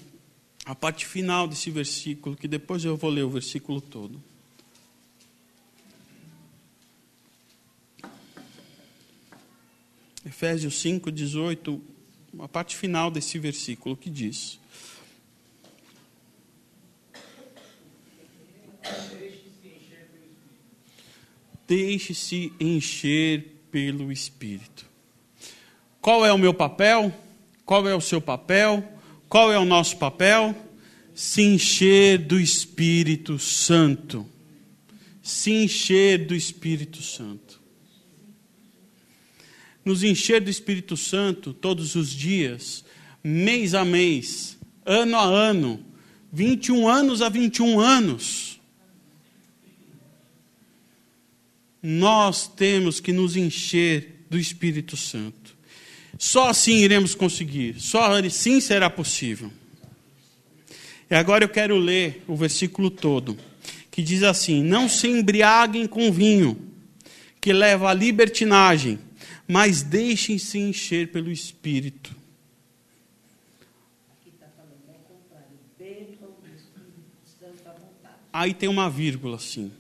a 0.63 0.76
parte 0.76 1.04
final 1.04 1.48
desse 1.48 1.72
versículo, 1.72 2.38
que 2.38 2.48
depois 2.48 2.86
eu 2.86 2.96
vou 2.96 3.10
ler 3.10 3.24
o 3.24 3.30
versículo 3.30 3.82
todo. 3.82 4.22
Efésios 10.24 10.80
5, 10.80 11.12
18, 11.12 11.82
a 12.38 12.48
parte 12.48 12.78
final 12.78 13.10
desse 13.10 13.40
versículo 13.40 13.98
que 13.98 14.12
diz: 14.12 14.60
Deixe-se 21.68 22.54
encher 22.60 23.44
pelo 23.72 24.12
Espírito. 24.12 24.86
Qual 26.00 26.24
é 26.24 26.32
o 26.32 26.38
meu 26.38 26.54
papel? 26.54 27.12
Qual 27.67 27.88
é 27.88 27.93
o 27.93 28.01
seu 28.01 28.19
papel? 28.19 28.84
Qual 29.30 29.51
é 29.51 29.60
o 29.60 29.65
nosso 29.65 29.97
papel? 29.97 30.56
Se 31.13 31.43
encher 31.43 32.17
do 32.17 32.39
Espírito 32.39 33.38
Santo. 33.38 34.25
Se 35.21 35.51
encher 35.51 36.25
do 36.25 36.34
Espírito 36.34 37.03
Santo. 37.03 37.62
Nos 39.86 40.03
encher 40.03 40.41
do 40.41 40.49
Espírito 40.49 40.97
Santo 40.97 41.53
todos 41.53 41.93
os 41.93 42.10
dias, 42.10 42.84
mês 43.23 43.75
a 43.75 43.86
mês, 43.86 44.58
ano 44.84 45.15
a 45.15 45.23
ano, 45.23 45.86
21 46.34 46.89
anos 46.89 47.21
a 47.21 47.30
21 47.30 47.80
anos 47.80 48.58
nós 51.82 52.47
temos 52.47 52.99
que 52.99 53.13
nos 53.13 53.38
encher 53.38 54.25
do 54.30 54.38
Espírito 54.38 54.97
Santo. 54.97 55.47
Só 56.17 56.49
assim 56.49 56.77
iremos 56.77 57.13
conseguir, 57.13 57.80
só 57.80 58.12
assim 58.17 58.60
será 58.60 58.89
possível. 58.89 59.51
E 61.10 61.15
agora 61.15 61.43
eu 61.43 61.49
quero 61.49 61.77
ler 61.77 62.23
o 62.27 62.36
versículo 62.36 62.89
todo, 62.89 63.38
que 63.91 64.01
diz 64.01 64.23
assim: 64.23 64.63
Não 64.63 64.89
se 64.89 65.08
embriaguem 65.08 65.88
com 65.88 66.12
vinho, 66.12 66.60
que 67.39 67.53
leva 67.53 67.89
à 67.89 67.93
libertinagem, 67.93 68.99
mas 69.47 69.84
deixem-se 69.84 70.58
encher 70.58 71.12
pelo 71.12 71.32
Espírito. 71.32 72.15
Aí 78.34 78.53
tem 78.53 78.69
uma 78.69 78.88
vírgula 78.88 79.38
assim. 79.38 79.71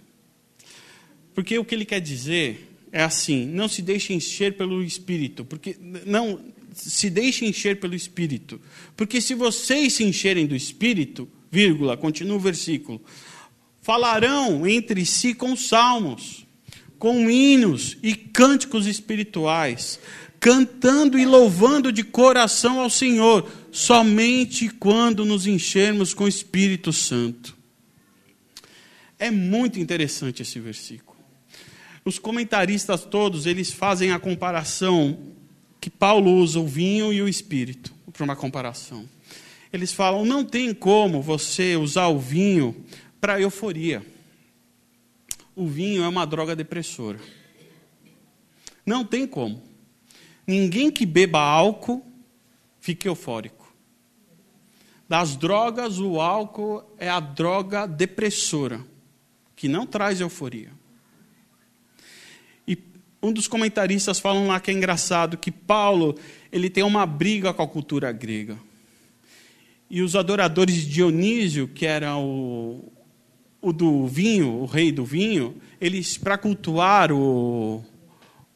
Porque 1.35 1.59
o 1.59 1.63
que 1.63 1.75
ele 1.75 1.85
quer 1.85 1.99
dizer 1.99 2.66
é 2.91 3.03
assim: 3.03 3.45
não 3.45 3.67
se 3.67 3.81
deixe 3.81 4.13
encher 4.13 4.55
pelo 4.57 4.83
Espírito, 4.83 5.45
porque 5.45 5.75
não 6.05 6.39
se 6.73 7.09
deixe 7.09 7.45
encher 7.45 7.79
pelo 7.79 7.95
Espírito, 7.95 8.61
porque 8.95 9.19
se 9.19 9.33
vocês 9.33 9.93
se 9.93 10.03
encherem 10.03 10.45
do 10.45 10.55
Espírito, 10.55 11.27
vírgula, 11.51 11.97
continua 11.97 12.37
o 12.37 12.39
versículo, 12.39 13.01
falarão 13.81 14.67
entre 14.67 15.05
si 15.05 15.33
com 15.33 15.55
salmos, 15.55 16.45
com 16.99 17.29
hinos 17.29 17.97
e 18.03 18.13
cânticos 18.13 18.85
espirituais, 18.85 19.99
cantando 20.39 21.17
e 21.17 21.25
louvando 21.25 21.91
de 21.91 22.03
coração 22.03 22.79
ao 22.79 22.89
Senhor, 22.89 23.49
somente 23.71 24.69
quando 24.69 25.25
nos 25.25 25.47
enchermos 25.47 26.13
com 26.13 26.25
o 26.25 26.27
Espírito 26.27 26.91
Santo. 26.91 27.55
É 29.17 29.31
muito 29.31 29.79
interessante 29.79 30.41
esse 30.41 30.59
versículo. 30.59 31.06
Os 32.07 32.17
comentaristas 32.17 33.03
todos, 33.03 33.45
eles 33.45 33.73
fazem 33.73 34.13
a 34.13 34.19
comparação 34.19 35.19
que 35.77 35.89
Paulo 35.89 36.35
usa 36.35 36.57
o 36.57 36.65
vinho 36.65 37.11
e 37.11 37.21
o 37.21 37.27
espírito 37.27 37.93
para 38.13 38.23
uma 38.23 38.33
comparação. 38.33 39.09
Eles 39.73 39.91
falam: 39.91 40.23
não 40.23 40.45
tem 40.45 40.73
como 40.73 41.21
você 41.21 41.75
usar 41.75 42.07
o 42.07 42.17
vinho 42.17 42.85
para 43.19 43.41
euforia. 43.41 44.05
O 45.53 45.67
vinho 45.67 46.01
é 46.01 46.07
uma 46.07 46.25
droga 46.25 46.55
depressora. 46.55 47.19
Não 48.85 49.03
tem 49.03 49.27
como. 49.27 49.61
Ninguém 50.47 50.89
que 50.89 51.05
beba 51.05 51.41
álcool 51.41 52.09
fica 52.79 53.09
eufórico. 53.09 53.75
Das 55.09 55.35
drogas, 55.35 55.99
o 55.99 56.21
álcool 56.21 56.89
é 56.97 57.09
a 57.09 57.19
droga 57.19 57.85
depressora. 57.85 58.79
que 59.57 59.67
não 59.67 59.85
traz 59.85 60.21
euforia. 60.21 60.76
Um 63.27 63.33
dos 63.33 63.45
comentaristas 63.45 64.19
falam 64.19 64.47
lá 64.47 64.57
que 64.57 64.71
é 64.71 64.73
engraçado 64.73 65.35
que 65.35 65.51
Paulo 65.51 66.17
ele 66.49 66.69
tem 66.69 66.81
uma 66.81 67.05
briga 67.05 67.53
com 67.53 67.61
a 67.61 67.67
cultura 67.67 68.09
grega. 68.09 68.57
E 69.89 70.01
os 70.01 70.15
adoradores 70.15 70.75
de 70.75 70.85
Dionísio, 70.85 71.67
que 71.67 71.85
era 71.85 72.15
o, 72.17 72.89
o 73.61 73.73
do 73.73 74.07
vinho, 74.07 74.61
o 74.61 74.65
rei 74.65 74.93
do 74.93 75.03
vinho, 75.03 75.57
eles, 75.81 76.17
para 76.17 76.37
cultuar 76.37 77.11
o, 77.11 77.83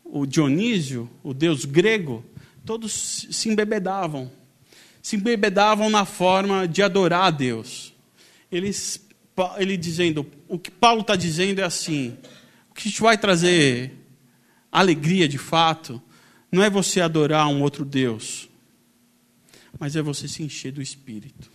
o 0.06 0.26
Dionísio, 0.26 1.10
o 1.22 1.34
deus 1.34 1.66
grego, 1.66 2.24
todos 2.66 3.28
se 3.30 3.50
embebedavam. 3.50 4.32
Se 5.02 5.18
embebedavam 5.18 5.90
na 5.90 6.06
forma 6.06 6.66
de 6.66 6.82
adorar 6.82 7.26
a 7.26 7.30
Deus. 7.30 7.94
Eles, 8.50 9.06
ele 9.58 9.76
dizendo, 9.76 10.26
o 10.48 10.58
que 10.58 10.72
Paulo 10.72 11.02
está 11.02 11.18
dizendo 11.18 11.60
é 11.60 11.66
assim: 11.66 12.18
o 12.70 12.74
que 12.74 12.90
te 12.90 13.02
vai 13.02 13.18
trazer 13.18 14.00
alegria 14.72 15.28
de 15.28 15.38
fato 15.38 16.02
não 16.52 16.64
é 16.64 16.70
você 16.70 17.02
adorar 17.02 17.48
um 17.48 17.62
outro 17.62 17.84
Deus, 17.84 18.50
mas 19.80 19.96
é 19.96 20.02
você 20.02 20.28
se 20.28 20.44
encher 20.44 20.72
do 20.72 20.82
Espírito. 20.82 21.50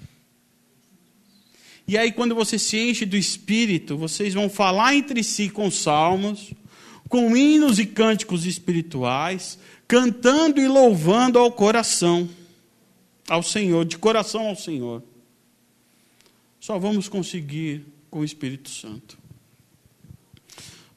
E 1.88 1.96
aí, 1.96 2.10
quando 2.10 2.34
você 2.34 2.58
se 2.58 2.76
enche 2.76 3.06
do 3.06 3.16
Espírito, 3.16 3.96
vocês 3.96 4.34
vão 4.34 4.50
falar 4.50 4.94
entre 4.94 5.22
si 5.22 5.48
com 5.48 5.70
salmos, 5.70 6.52
com 7.08 7.36
hinos 7.36 7.78
e 7.78 7.86
cânticos 7.86 8.44
espirituais, 8.44 9.58
cantando 9.86 10.60
e 10.60 10.66
louvando 10.66 11.38
ao 11.38 11.52
coração, 11.52 12.28
ao 13.28 13.42
Senhor, 13.42 13.84
de 13.84 13.98
coração 13.98 14.48
ao 14.48 14.56
Senhor. 14.56 15.02
Só 16.58 16.78
vamos 16.78 17.08
conseguir 17.08 17.86
com 18.10 18.20
o 18.20 18.24
Espírito 18.24 18.68
Santo. 18.68 19.16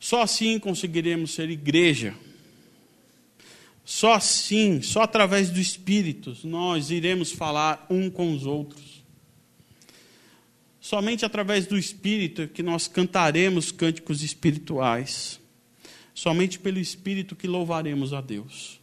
Só 0.10 0.24
assim 0.24 0.58
conseguiremos 0.58 1.36
ser 1.36 1.52
igreja. 1.52 2.16
Só 3.86 4.14
assim, 4.14 4.82
só 4.82 5.04
através 5.04 5.52
do 5.52 5.60
Espírito, 5.60 6.36
nós 6.46 6.90
iremos 6.90 7.32
falar 7.32 7.86
um 7.92 8.10
com 8.10 8.34
os 8.34 8.44
outros. 8.44 9.04
Somente 10.82 11.26
através 11.26 11.68
do 11.68 11.78
Espírito 11.78 12.48
que 12.48 12.64
nós 12.64 12.88
cantaremos 12.88 13.72
cânticos 13.72 14.24
espirituais. 14.24 15.40
Somente 16.12 16.58
pelo 16.58 16.80
Espírito 16.80 17.36
que 17.36 17.48
louvaremos 17.48 18.12
a 18.12 18.20
Deus. 18.20 18.80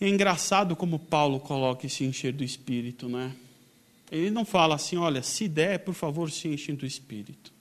é 0.00 0.08
engraçado 0.08 0.76
como 0.76 1.00
Paulo 1.00 1.40
coloca 1.40 1.84
esse 1.84 2.04
encher 2.04 2.32
do 2.32 2.44
Espírito, 2.44 3.08
né? 3.08 3.34
Ele 4.08 4.30
não 4.30 4.44
fala 4.44 4.76
assim, 4.76 4.96
olha, 4.96 5.20
se 5.20 5.48
der, 5.48 5.80
por 5.80 5.94
favor, 5.94 6.30
se 6.30 6.46
enche 6.46 6.72
do 6.72 6.86
Espírito. 6.86 7.57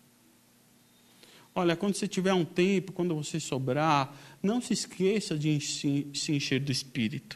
Olha, 1.57 1.75
quando 1.75 1.95
você 1.95 2.07
tiver 2.07 2.35
um 2.35 2.45
tempo, 2.45 2.91
quando 2.91 3.15
você 3.15 3.39
sobrar, 3.39 4.15
não 4.43 4.61
se 4.61 4.73
esqueça 4.73 5.35
de 5.35 5.59
se 5.59 6.31
encher 6.31 6.59
do 6.59 6.71
Espírito. 6.71 7.35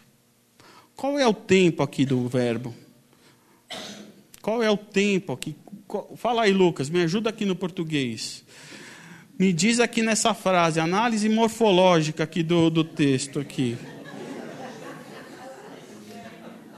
Qual 0.95 1.17
é 1.17 1.25
o 1.25 1.34
tempo 1.34 1.81
aqui 1.81 2.05
do 2.05 2.27
verbo? 2.27 2.71
Qual 4.39 4.62
é 4.62 4.69
o 4.69 4.77
tempo 4.77 5.34
aqui? 5.34 5.55
Fala 6.17 6.43
aí, 6.43 6.51
Lucas, 6.51 6.88
me 6.88 7.01
ajuda 7.01 7.31
aqui 7.31 7.45
no 7.45 7.55
português. 7.55 8.45
Me 9.39 9.51
diz 9.51 9.79
aqui 9.79 10.03
nessa 10.03 10.36
frase, 10.36 10.79
análise 10.79 11.27
morfológica 11.27 12.23
aqui 12.23 12.43
do, 12.43 12.69
do 12.69 12.84
texto 12.84 13.39
aqui. 13.39 13.75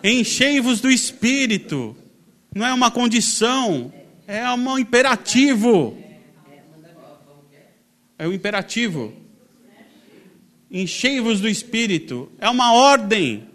Enchei-vos 0.02 0.80
do 0.80 0.90
Espírito. 0.90 1.94
Não 2.56 2.66
é 2.66 2.74
uma 2.74 2.90
condição, 2.90 3.92
é 4.26 4.50
um 4.50 4.80
imperativo. 4.80 6.03
É 8.24 8.28
o 8.28 8.32
imperativo. 8.32 9.14
Enchei-vos 10.72 11.42
do 11.42 11.50
Espírito. 11.50 12.32
É 12.40 12.50
uma 12.50 12.72
ordem. 12.72 13.50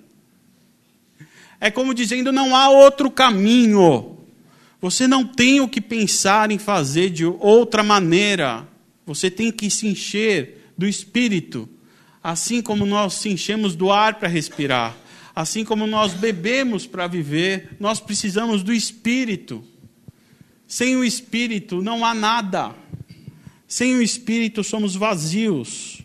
É 1.58 1.70
como 1.70 1.94
dizendo: 1.94 2.30
não 2.30 2.54
há 2.54 2.68
outro 2.68 3.10
caminho. 3.10 4.18
Você 4.78 5.08
não 5.08 5.24
tem 5.24 5.62
o 5.62 5.68
que 5.68 5.80
pensar 5.80 6.50
em 6.50 6.58
fazer 6.58 7.08
de 7.08 7.24
outra 7.24 7.82
maneira. 7.82 8.68
Você 9.06 9.30
tem 9.30 9.50
que 9.50 9.70
se 9.70 9.86
encher 9.86 10.70
do 10.76 10.86
Espírito. 10.86 11.66
Assim 12.22 12.60
como 12.60 12.84
nós 12.84 13.14
se 13.14 13.30
enchemos 13.30 13.74
do 13.74 13.90
ar 13.90 14.18
para 14.18 14.28
respirar. 14.28 14.94
Assim 15.34 15.64
como 15.64 15.86
nós 15.86 16.12
bebemos 16.12 16.86
para 16.86 17.06
viver, 17.06 17.70
nós 17.80 18.00
precisamos 18.00 18.62
do 18.62 18.70
Espírito. 18.70 19.64
Sem 20.66 20.94
o 20.94 21.02
Espírito 21.02 21.80
não 21.80 22.04
há 22.04 22.12
nada. 22.12 22.74
Sem 23.68 23.94
o 23.94 24.02
Espírito 24.02 24.64
somos 24.64 24.96
vazios. 24.96 26.00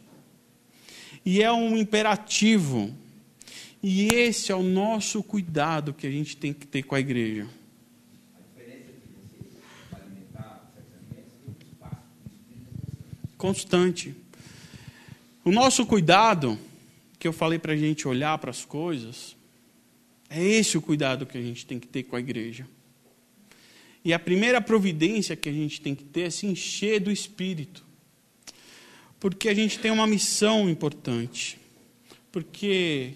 E 1.26 1.42
é 1.42 1.52
um 1.52 1.78
imperativo. 1.78 2.94
E 3.82 4.08
esse 4.08 4.52
é 4.52 4.56
o 4.56 4.62
nosso 4.62 5.24
cuidado 5.24 5.94
que 5.94 6.06
a 6.06 6.12
gente 6.12 6.36
tem 6.36 6.54
que 6.54 6.68
ter 6.68 6.84
com 6.84 6.94
a 6.94 7.00
igreja. 7.00 7.48
Constante. 13.38 14.14
O 15.44 15.52
nosso 15.52 15.86
cuidado 15.86 16.60
que 17.18 17.28
eu 17.28 17.34
falei 17.34 17.58
para 17.58 17.72
a 17.72 17.78
gente 17.78 18.06
olhar 18.06 18.38
para 18.38 18.52
as 18.52 18.66
coisas, 18.66 19.38
é 20.30 20.44
esse 20.44 20.78
o 20.78 20.82
cuidado 20.82 21.26
que 21.26 21.38
a 21.38 21.42
gente 21.42 21.66
tem 21.66 21.80
que 21.80 21.88
ter 21.88 22.04
com 22.04 22.18
a 22.18 22.20
igreja. 22.20 22.68
E 24.06 24.12
a 24.14 24.20
primeira 24.20 24.60
providência 24.60 25.36
que 25.36 25.48
a 25.48 25.52
gente 25.52 25.80
tem 25.80 25.96
que 25.96 26.04
ter 26.04 26.22
é 26.24 26.30
se 26.30 26.46
encher 26.46 27.00
do 27.00 27.12
Espírito. 27.12 27.86
Porque 29.20 29.48
a 29.48 29.54
gente 29.54 29.80
tem 29.80 29.92
uma 29.92 30.06
missão 30.06 30.70
importante. 30.70 31.58
Porque 32.32 33.14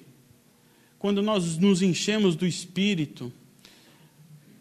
quando 0.98 1.22
nós 1.22 1.58
nos 1.58 1.82
enchemos 1.82 2.36
do 2.36 2.48
Espírito, 2.48 3.32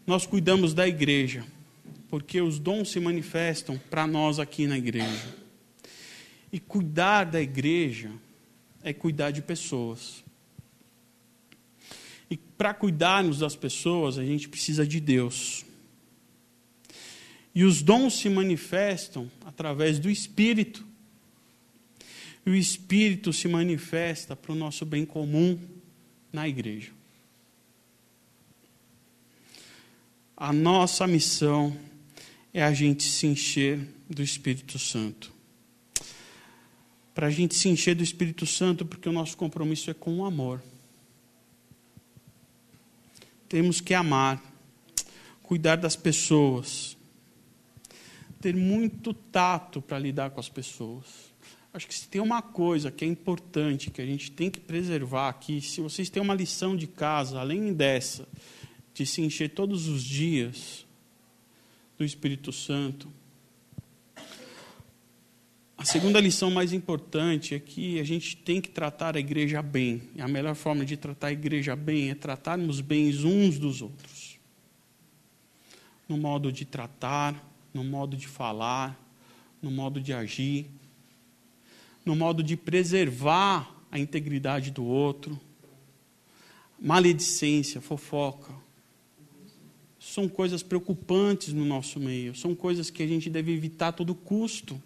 nós 0.05 0.25
cuidamos 0.25 0.73
da 0.73 0.85
igreja. 0.85 1.45
Porque 2.09 2.41
os 2.41 2.59
dons 2.59 2.89
se 2.89 2.99
manifestam 2.99 3.79
para 3.89 4.05
nós 4.05 4.39
aqui 4.39 4.67
na 4.67 4.77
igreja. 4.77 5.35
E 6.51 6.59
cuidar 6.59 7.23
da 7.23 7.41
igreja 7.41 8.11
é 8.83 8.91
cuidar 8.91 9.31
de 9.31 9.41
pessoas. 9.41 10.23
E 12.29 12.35
para 12.35 12.73
cuidarmos 12.73 13.39
das 13.39 13.55
pessoas, 13.55 14.17
a 14.17 14.25
gente 14.25 14.49
precisa 14.49 14.85
de 14.85 14.99
Deus. 14.99 15.65
E 17.57 17.63
os 17.63 17.81
dons 17.81 18.13
se 18.13 18.29
manifestam 18.29 19.31
através 19.43 19.97
do 19.97 20.11
Espírito. 20.11 20.85
E 22.45 22.51
o 22.51 22.55
Espírito 22.55 23.33
se 23.33 23.47
manifesta 23.47 24.35
para 24.35 24.51
o 24.51 24.55
nosso 24.55 24.85
bem 24.85 25.03
comum 25.03 25.57
na 26.31 26.47
igreja. 26.47 26.91
A 30.35 30.53
nossa 30.53 31.07
missão 31.07 31.75
é 32.53 32.61
a 32.61 32.71
gente 32.71 33.01
se 33.01 33.25
encher 33.25 33.79
do 34.07 34.21
Espírito 34.21 34.77
Santo 34.77 35.35
para 37.15 37.25
a 37.25 37.31
gente 37.31 37.55
se 37.55 37.67
encher 37.67 37.95
do 37.95 38.03
Espírito 38.03 38.45
Santo, 38.45 38.85
porque 38.85 39.09
o 39.09 39.11
nosso 39.11 39.35
compromisso 39.35 39.89
é 39.89 39.93
com 39.95 40.19
o 40.19 40.25
amor. 40.25 40.61
Temos 43.49 43.81
que 43.81 43.95
amar, 43.95 44.39
cuidar 45.41 45.77
das 45.77 45.95
pessoas, 45.95 46.96
ter 48.47 48.55
muito 48.55 49.13
tato 49.13 49.81
para 49.81 49.99
lidar 49.99 50.29
com 50.29 50.39
as 50.39 50.47
pessoas. 50.47 51.03
Acho 51.73 51.85
que 51.85 51.93
se 51.93 52.07
tem 52.07 52.21
uma 52.21 52.41
coisa 52.41 52.89
que 52.89 53.03
é 53.03 53.07
importante, 53.07 53.91
que 53.91 54.01
a 54.01 54.05
gente 54.05 54.31
tem 54.31 54.49
que 54.49 54.57
preservar 54.57 55.27
aqui, 55.27 55.59
se 55.59 55.81
vocês 55.81 56.09
têm 56.09 56.23
uma 56.23 56.33
lição 56.33 56.73
de 56.73 56.87
casa, 56.87 57.41
além 57.41 57.73
dessa, 57.73 58.25
de 58.93 59.05
se 59.05 59.21
encher 59.21 59.49
todos 59.49 59.89
os 59.89 60.01
dias 60.01 60.85
do 61.97 62.05
Espírito 62.05 62.53
Santo, 62.53 63.11
a 65.77 65.83
segunda 65.83 66.21
lição 66.21 66.49
mais 66.49 66.71
importante 66.71 67.53
é 67.53 67.59
que 67.59 67.99
a 67.99 68.03
gente 68.05 68.37
tem 68.37 68.61
que 68.61 68.69
tratar 68.69 69.17
a 69.17 69.19
igreja 69.19 69.61
bem. 69.61 70.03
E 70.15 70.21
a 70.21 70.27
melhor 70.27 70.55
forma 70.55 70.85
de 70.85 70.95
tratar 70.95 71.27
a 71.27 71.31
igreja 71.33 71.75
bem 71.75 72.11
é 72.11 72.15
tratarmos 72.15 72.79
bem 72.79 73.09
uns 73.09 73.59
dos 73.59 73.81
outros. 73.81 74.39
No 76.07 76.17
modo 76.17 76.49
de 76.49 76.63
tratar, 76.63 77.35
no 77.77 77.83
modo 77.83 78.17
de 78.17 78.27
falar, 78.27 78.99
no 79.61 79.69
modo 79.69 80.01
de 80.01 80.11
agir, 80.11 80.65
no 82.03 82.15
modo 82.15 82.41
de 82.41 82.57
preservar 82.57 83.71
a 83.91 83.99
integridade 83.99 84.71
do 84.71 84.83
outro. 84.83 85.39
Maledicência, 86.79 87.79
fofoca. 87.79 88.51
São 89.99 90.27
coisas 90.27 90.63
preocupantes 90.63 91.53
no 91.53 91.65
nosso 91.65 91.99
meio, 91.99 92.35
são 92.35 92.55
coisas 92.55 92.89
que 92.89 93.03
a 93.03 93.07
gente 93.07 93.29
deve 93.29 93.53
evitar 93.53 93.89
a 93.89 93.91
todo 93.91 94.15
custo. 94.15 94.81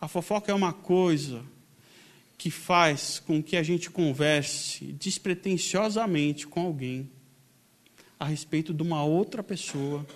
A 0.00 0.08
fofoca 0.08 0.50
é 0.50 0.54
uma 0.54 0.72
coisa 0.72 1.44
que 2.38 2.50
faz 2.50 3.18
com 3.18 3.42
que 3.42 3.58
a 3.58 3.62
gente 3.62 3.90
converse 3.90 4.86
despretensiosamente 4.86 6.46
com 6.46 6.62
alguém 6.62 7.10
a 8.18 8.24
respeito 8.24 8.72
de 8.72 8.82
uma 8.82 9.04
outra 9.04 9.42
pessoa 9.42 10.06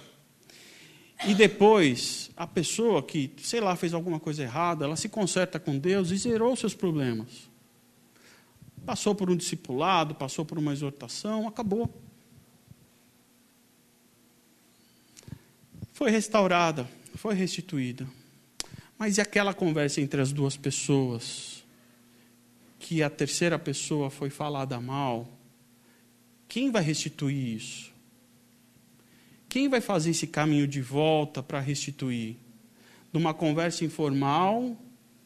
E 1.27 1.35
depois, 1.35 2.31
a 2.37 2.47
pessoa 2.47 3.03
que, 3.03 3.31
sei 3.39 3.61
lá, 3.61 3.77
fez 3.77 3.95
alguma 3.95 4.19
coisa 4.19 4.43
errada, 4.43 4.85
ela 4.85 4.97
se 4.97 5.09
conserta 5.09 5.59
com 5.59 5.79
Deus 5.79 6.11
e 6.11 6.17
zerou 6.17 6.55
seus 6.57 6.75
problemas. 6.75 7.49
Passou 8.85 9.15
por 9.15 9.31
um 9.31 9.37
discipulado, 9.37 10.15
passou 10.15 10.45
por 10.45 10.59
uma 10.59 10.73
exortação, 10.73 11.49
acabou. 11.49 11.89
Foi 15.93 16.11
restaurada, 16.11 16.89
foi 17.15 17.35
restituída. 17.35 18.07
Mas 18.99 19.17
e 19.17 19.21
aquela 19.21 19.55
conversa 19.55 20.01
entre 20.01 20.21
as 20.21 20.33
duas 20.33 20.57
pessoas? 20.57 21.65
Que 22.79 23.03
a 23.03 23.09
terceira 23.09 23.59
pessoa 23.59 24.11
foi 24.11 24.29
falada 24.29 24.79
mal? 24.81 25.27
Quem 26.47 26.71
vai 26.71 26.83
restituir 26.83 27.57
isso? 27.57 27.94
Quem 29.55 29.69
vai 29.69 29.81
fazer 29.81 30.11
esse 30.11 30.27
caminho 30.27 30.67
de 30.67 30.83
volta 30.83 31.41
para 31.41 31.61
restituir? 31.61 32.35
Numa 33.13 33.33
conversa 33.33 33.85
informal, 33.85 34.77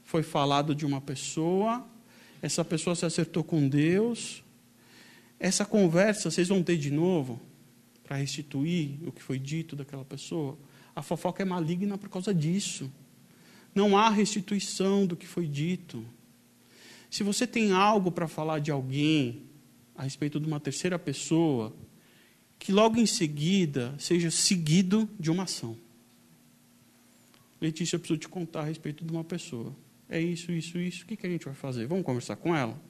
foi 0.05 0.23
falado 0.23 0.75
de 0.75 0.85
uma 0.85 1.01
pessoa, 1.01 1.89
essa 2.43 2.63
pessoa 2.63 2.95
se 2.95 3.07
acertou 3.07 3.43
com 3.43 3.67
Deus. 3.67 4.45
Essa 5.41 5.65
conversa 5.65 6.31
vocês 6.31 6.49
vão 6.49 6.63
ter 6.63 6.77
de 6.77 6.91
novo 6.91 7.41
para 8.05 8.19
restituir 8.19 8.99
o 9.07 9.11
que 9.11 9.23
foi 9.23 9.39
dito 9.39 9.75
daquela 9.75 10.05
pessoa. 10.05 10.59
A 10.95 11.01
fofoca 11.01 11.43
é 11.43 11.47
maligna 11.47 11.97
por 11.97 12.11
causa 12.11 12.35
disso. 12.35 12.93
Não 13.75 13.97
há 13.97 14.11
restituição 14.11 15.07
do 15.07 15.17
que 15.17 15.27
foi 15.27 15.47
dito. 15.47 16.05
Se 17.09 17.23
você 17.23 17.47
tem 17.47 17.73
algo 17.73 18.13
para 18.13 18.29
falar 18.29 18.59
de 18.59 18.71
alguém 18.71 19.45
a 19.97 20.03
respeito 20.03 20.39
de 20.39 20.47
uma 20.47 20.61
terceira 20.61 20.99
pessoa, 20.99 21.75
que 22.59 22.73
logo 22.73 22.99
em 22.99 23.07
seguida 23.07 23.95
seja 23.99 24.31
seguido 24.31 25.09
de 25.19 25.31
uma 25.31 25.45
ação. 25.45 25.77
Letícia, 27.61 27.97
eu 27.97 28.01
preciso 28.01 28.21
te 28.21 28.29
contar 28.29 28.61
a 28.61 28.65
respeito 28.65 29.05
de 29.05 29.13
uma 29.13 29.25
pessoa. 29.25 29.75
É 30.09 30.21
isso, 30.21 30.53
isso, 30.53 30.79
isso. 30.79 31.05
O 31.05 31.07
que, 31.07 31.17
que 31.17 31.27
a 31.27 31.31
gente 31.31 31.45
vai 31.45 31.55
fazer? 31.55 31.87
Vamos 31.87 32.05
conversar 32.05 32.37
com 32.37 32.55
ela? 32.55 32.81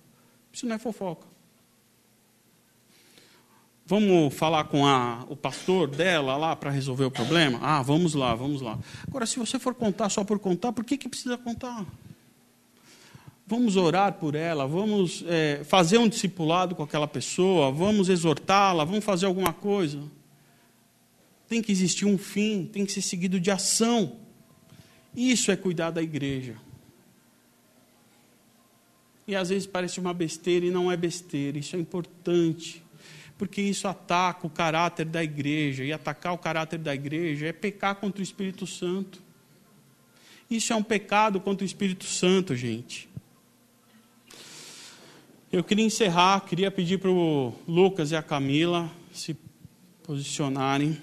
Isso 0.52 0.66
não 0.66 0.74
é 0.74 0.78
fofoca. 0.78 1.26
Vamos 3.86 4.34
falar 4.34 4.64
com 4.64 4.86
a, 4.86 5.24
o 5.30 5.36
pastor 5.36 5.88
dela 5.88 6.36
lá 6.36 6.54
para 6.54 6.70
resolver 6.70 7.04
o 7.04 7.10
problema? 7.10 7.58
Ah, 7.62 7.80
vamos 7.80 8.12
lá, 8.12 8.34
vamos 8.34 8.60
lá. 8.60 8.78
Agora, 9.06 9.24
se 9.24 9.38
você 9.38 9.58
for 9.58 9.74
contar 9.74 10.10
só 10.10 10.22
por 10.22 10.38
contar, 10.38 10.72
por 10.72 10.84
que, 10.84 10.98
que 10.98 11.08
precisa 11.08 11.38
contar? 11.38 11.86
Vamos 13.48 13.76
orar 13.76 14.12
por 14.12 14.34
ela, 14.34 14.66
vamos 14.66 15.24
é, 15.26 15.62
fazer 15.64 15.96
um 15.96 16.06
discipulado 16.06 16.74
com 16.74 16.82
aquela 16.82 17.08
pessoa, 17.08 17.72
vamos 17.72 18.10
exortá-la, 18.10 18.84
vamos 18.84 19.02
fazer 19.02 19.24
alguma 19.24 19.54
coisa. 19.54 20.02
Tem 21.48 21.62
que 21.62 21.72
existir 21.72 22.04
um 22.04 22.18
fim, 22.18 22.66
tem 22.70 22.84
que 22.84 22.92
ser 22.92 23.00
seguido 23.00 23.40
de 23.40 23.50
ação. 23.50 24.16
Isso 25.16 25.50
é 25.50 25.56
cuidar 25.56 25.90
da 25.90 26.02
igreja. 26.02 26.56
E 29.26 29.34
às 29.34 29.48
vezes 29.48 29.66
parece 29.66 29.98
uma 29.98 30.12
besteira 30.12 30.66
e 30.66 30.70
não 30.70 30.92
é 30.92 30.96
besteira, 30.96 31.58
isso 31.58 31.74
é 31.74 31.78
importante. 31.78 32.84
Porque 33.38 33.62
isso 33.62 33.88
ataca 33.88 34.46
o 34.46 34.50
caráter 34.50 35.06
da 35.06 35.24
igreja, 35.24 35.84
e 35.84 35.90
atacar 35.90 36.34
o 36.34 36.38
caráter 36.38 36.78
da 36.78 36.94
igreja 36.94 37.46
é 37.46 37.52
pecar 37.54 37.94
contra 37.94 38.20
o 38.20 38.22
Espírito 38.22 38.66
Santo. 38.66 39.22
Isso 40.50 40.70
é 40.70 40.76
um 40.76 40.82
pecado 40.82 41.40
contra 41.40 41.64
o 41.64 41.66
Espírito 41.66 42.04
Santo, 42.04 42.54
gente. 42.54 43.08
Eu 45.50 45.64
queria 45.64 45.86
encerrar, 45.86 46.42
queria 46.42 46.70
pedir 46.70 46.98
para 46.98 47.10
o 47.10 47.54
Lucas 47.66 48.10
e 48.10 48.16
a 48.16 48.22
Camila 48.22 48.90
se 49.10 49.34
posicionarem. 50.02 50.98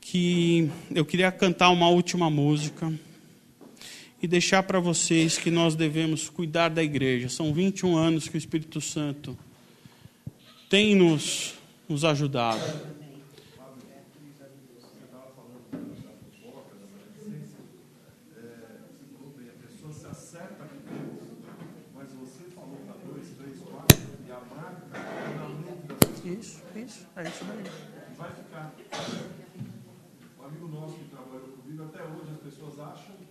Que 0.00 0.70
eu 0.94 1.04
queria 1.04 1.30
cantar 1.30 1.68
uma 1.68 1.90
última 1.90 2.30
música 2.30 2.90
e 4.22 4.26
deixar 4.26 4.62
para 4.62 4.80
vocês 4.80 5.36
que 5.36 5.50
nós 5.50 5.74
devemos 5.74 6.30
cuidar 6.30 6.70
da 6.70 6.82
igreja. 6.82 7.28
São 7.28 7.52
21 7.52 7.94
anos 7.94 8.26
que 8.26 8.36
o 8.36 8.38
Espírito 8.38 8.80
Santo 8.80 9.36
tem 10.70 10.94
nos, 10.94 11.52
nos 11.86 12.02
ajudado. 12.02 12.95
Isso, 26.26 26.62
é 26.74 26.80
isso 26.80 27.06
daí. 27.14 27.26
Vai 28.16 28.30
ficar. 28.32 28.72
Um 30.40 30.44
amigo 30.44 30.68
nosso 30.68 30.94
que 30.94 31.04
trabalhou 31.04 31.48
comigo, 31.48 31.84
até 31.84 32.02
hoje 32.02 32.32
as 32.32 32.38
pessoas 32.38 32.80
acham 32.80 33.14
que. 33.16 33.26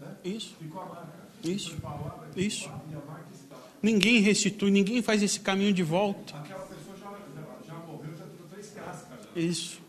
Né? 0.00 0.16
Isso. 0.24 0.54
Ficou 0.58 0.82
a 0.82 0.86
marca. 0.86 1.24
Isso. 1.42 1.76
Palavra, 1.80 2.28
Isso. 2.36 2.70
E 2.90 2.94
a 2.94 3.00
marca 3.00 3.28
está. 3.32 3.56
Ninguém 3.82 4.20
restitui, 4.20 4.70
ninguém 4.70 5.02
faz 5.02 5.22
esse 5.22 5.40
caminho 5.40 5.72
de 5.72 5.82
volta. 5.82 6.38
Aquela 6.38 6.66
pessoa 6.66 6.96
já, 6.96 7.10
já, 7.10 7.66
já 7.66 7.74
morreu, 7.80 8.16
já 8.16 8.24
tirou 8.26 8.48
três 8.50 8.70
cascas. 8.70 9.18
Já, 9.34 9.40
Isso. 9.40 9.80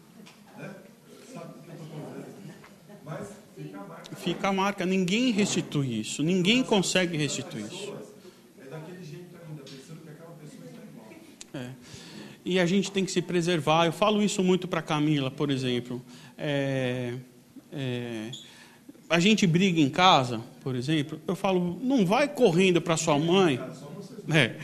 né? 0.58 0.76
Sabe 1.34 1.60
o 1.60 1.62
que 1.62 1.70
eu 1.70 1.76
estou 1.76 1.88
dizendo? 1.88 2.54
Mas 3.06 3.28
fica 3.56 3.78
a 3.78 3.84
marca. 3.88 4.16
Fica 4.16 4.48
a 4.48 4.54
marca. 4.54 4.86
Ninguém 4.86 5.32
restitui 5.32 6.00
isso. 6.02 6.24
Ninguém 6.24 6.64
consegue 6.64 7.16
restituir 7.18 7.66
isso. 7.66 7.96
É 8.60 8.66
daquele 8.66 9.04
jeito 9.04 9.38
ainda, 9.48 9.64
pensando 9.64 10.02
que 10.02 10.10
aquela 10.10 10.32
pessoa 10.32 10.66
está 10.66 10.82
igual. 10.82 11.08
É. 11.54 11.74
E 12.46 12.60
a 12.60 12.66
gente 12.68 12.92
tem 12.92 13.04
que 13.04 13.12
se 13.12 13.24
preservar. 13.24 13.88
Eu 13.88 13.92
falo 13.92 14.22
isso 14.22 14.44
muito 14.44 14.68
para 14.68 14.80
Camila, 14.80 15.32
por 15.32 15.50
exemplo. 15.50 16.00
É, 16.38 17.16
é, 17.74 18.30
a 19.10 19.20
gente 19.20 19.48
briga 19.48 19.82
em 19.82 19.90
casa, 19.90 20.40
por 20.62 20.76
exemplo. 20.76 21.20
Eu 21.28 21.36
falo, 21.36 21.80
não 21.82 22.06
vai 22.06 22.28
correndo 22.28 22.80
para 22.80 22.96
sua 22.96 23.18
mãe. 23.18 23.60
É, 24.32 24.56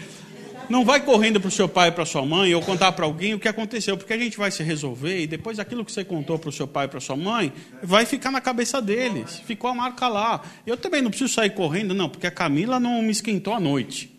não 0.69 0.86
vai 0.86 1.01
correndo 1.01 1.39
para 1.39 1.47
o 1.47 1.51
seu 1.51 1.67
pai 1.67 1.89
e 1.89 1.91
para 1.91 2.05
sua 2.05 2.23
mãe 2.23 2.53
ou 2.53 2.61
contar 2.61 2.91
para 2.91 3.03
alguém 3.03 3.34
o 3.34 3.39
que 3.39 3.47
aconteceu, 3.47 3.97
porque 3.97 4.13
a 4.13 4.17
gente 4.17 4.38
vai 4.38 4.51
se 4.51 4.61
resolver 4.63 5.23
e 5.23 5.27
depois 5.27 5.59
aquilo 5.59 5.84
que 5.84 5.91
você 5.91 6.05
contou 6.05 6.39
para 6.39 6.49
o 6.49 6.51
seu 6.51 6.67
pai 6.67 6.86
e 6.86 6.88
para 6.88 6.99
sua 6.99 7.15
mãe 7.15 7.51
vai 7.82 8.05
ficar 8.05 8.32
na 8.32 8.39
cabeça 8.39 8.82
deles. 8.82 9.41
Ficou 9.45 9.69
a 9.69 9.73
marca 9.73 10.07
lá. 10.07 10.41
Eu 10.65 10.77
também 10.77 11.01
não 11.01 11.09
preciso 11.09 11.34
sair 11.34 11.49
correndo, 11.49 11.93
não, 11.93 12.07
porque 12.07 12.27
a 12.27 12.32
Camila 12.32 12.79
não 12.79 13.01
me 13.01 13.11
esquentou 13.11 13.53
à 13.53 13.59
noite. 13.59 14.11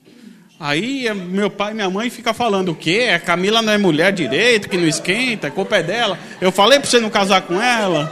Aí 0.62 1.08
eh, 1.08 1.12
meu 1.12 1.50
pai 1.50 1.72
e 1.72 1.74
minha 1.74 1.90
mãe 1.90 2.08
ficam 2.08 2.32
falando 2.32 2.68
o 2.70 2.74
quê? 2.76 3.10
A 3.12 3.18
Camila 3.18 3.60
não 3.60 3.72
é 3.72 3.78
mulher 3.78 4.12
direito, 4.12 4.68
que 4.68 4.76
não 4.76 4.86
esquenta, 4.86 5.48
a 5.48 5.50
culpa 5.50 5.78
é 5.78 5.82
dela. 5.82 6.16
Eu 6.40 6.52
falei 6.52 6.78
para 6.78 6.88
você 6.88 7.00
não 7.00 7.10
casar 7.10 7.42
com 7.42 7.60
ela. 7.60 8.08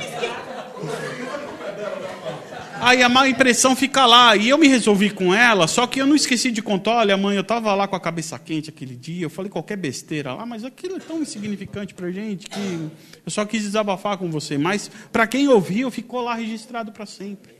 Aí 2.80 3.04
a 3.04 3.08
má 3.08 3.28
impressão 3.28 3.76
fica 3.76 4.04
lá. 4.04 4.34
E 4.34 4.48
eu 4.48 4.58
me 4.58 4.66
resolvi 4.66 5.10
com 5.10 5.32
ela, 5.32 5.68
só 5.68 5.86
que 5.86 6.00
eu 6.00 6.06
não 6.08 6.16
esqueci 6.16 6.50
de 6.50 6.60
contar. 6.60 6.96
Olha, 6.96 7.16
mãe, 7.16 7.36
eu 7.36 7.42
estava 7.42 7.72
lá 7.72 7.86
com 7.86 7.94
a 7.94 8.00
cabeça 8.00 8.36
quente 8.36 8.68
aquele 8.68 8.96
dia. 8.96 9.26
Eu 9.26 9.30
falei 9.30 9.48
qualquer 9.48 9.76
besteira 9.76 10.34
lá, 10.34 10.44
mas 10.44 10.64
aquilo 10.64 10.96
é 10.96 10.98
tão 10.98 11.22
insignificante 11.22 11.94
para 11.94 12.10
gente 12.10 12.48
que 12.48 12.90
eu 13.24 13.30
só 13.30 13.44
quis 13.44 13.62
desabafar 13.62 14.18
com 14.18 14.28
você. 14.28 14.58
Mas 14.58 14.90
para 15.12 15.24
quem 15.24 15.46
ouviu, 15.46 15.88
ficou 15.88 16.20
lá 16.20 16.34
registrado 16.34 16.90
para 16.90 17.06
sempre. 17.06 17.59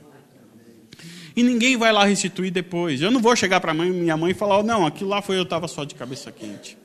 E 1.35 1.43
ninguém 1.43 1.77
vai 1.77 1.91
lá 1.91 2.03
restituir 2.03 2.51
depois. 2.51 3.01
Eu 3.01 3.09
não 3.09 3.21
vou 3.21 3.35
chegar 3.35 3.59
para 3.61 3.73
minha 3.73 4.17
mãe 4.17 4.31
e 4.31 4.33
falar, 4.33 4.59
oh, 4.59 4.63
não, 4.63 4.85
aquilo 4.85 5.09
lá 5.09 5.21
foi 5.21 5.37
eu 5.37 5.43
estava 5.43 5.67
só 5.67 5.83
de 5.83 5.95
cabeça 5.95 6.31
quente. 6.31 6.77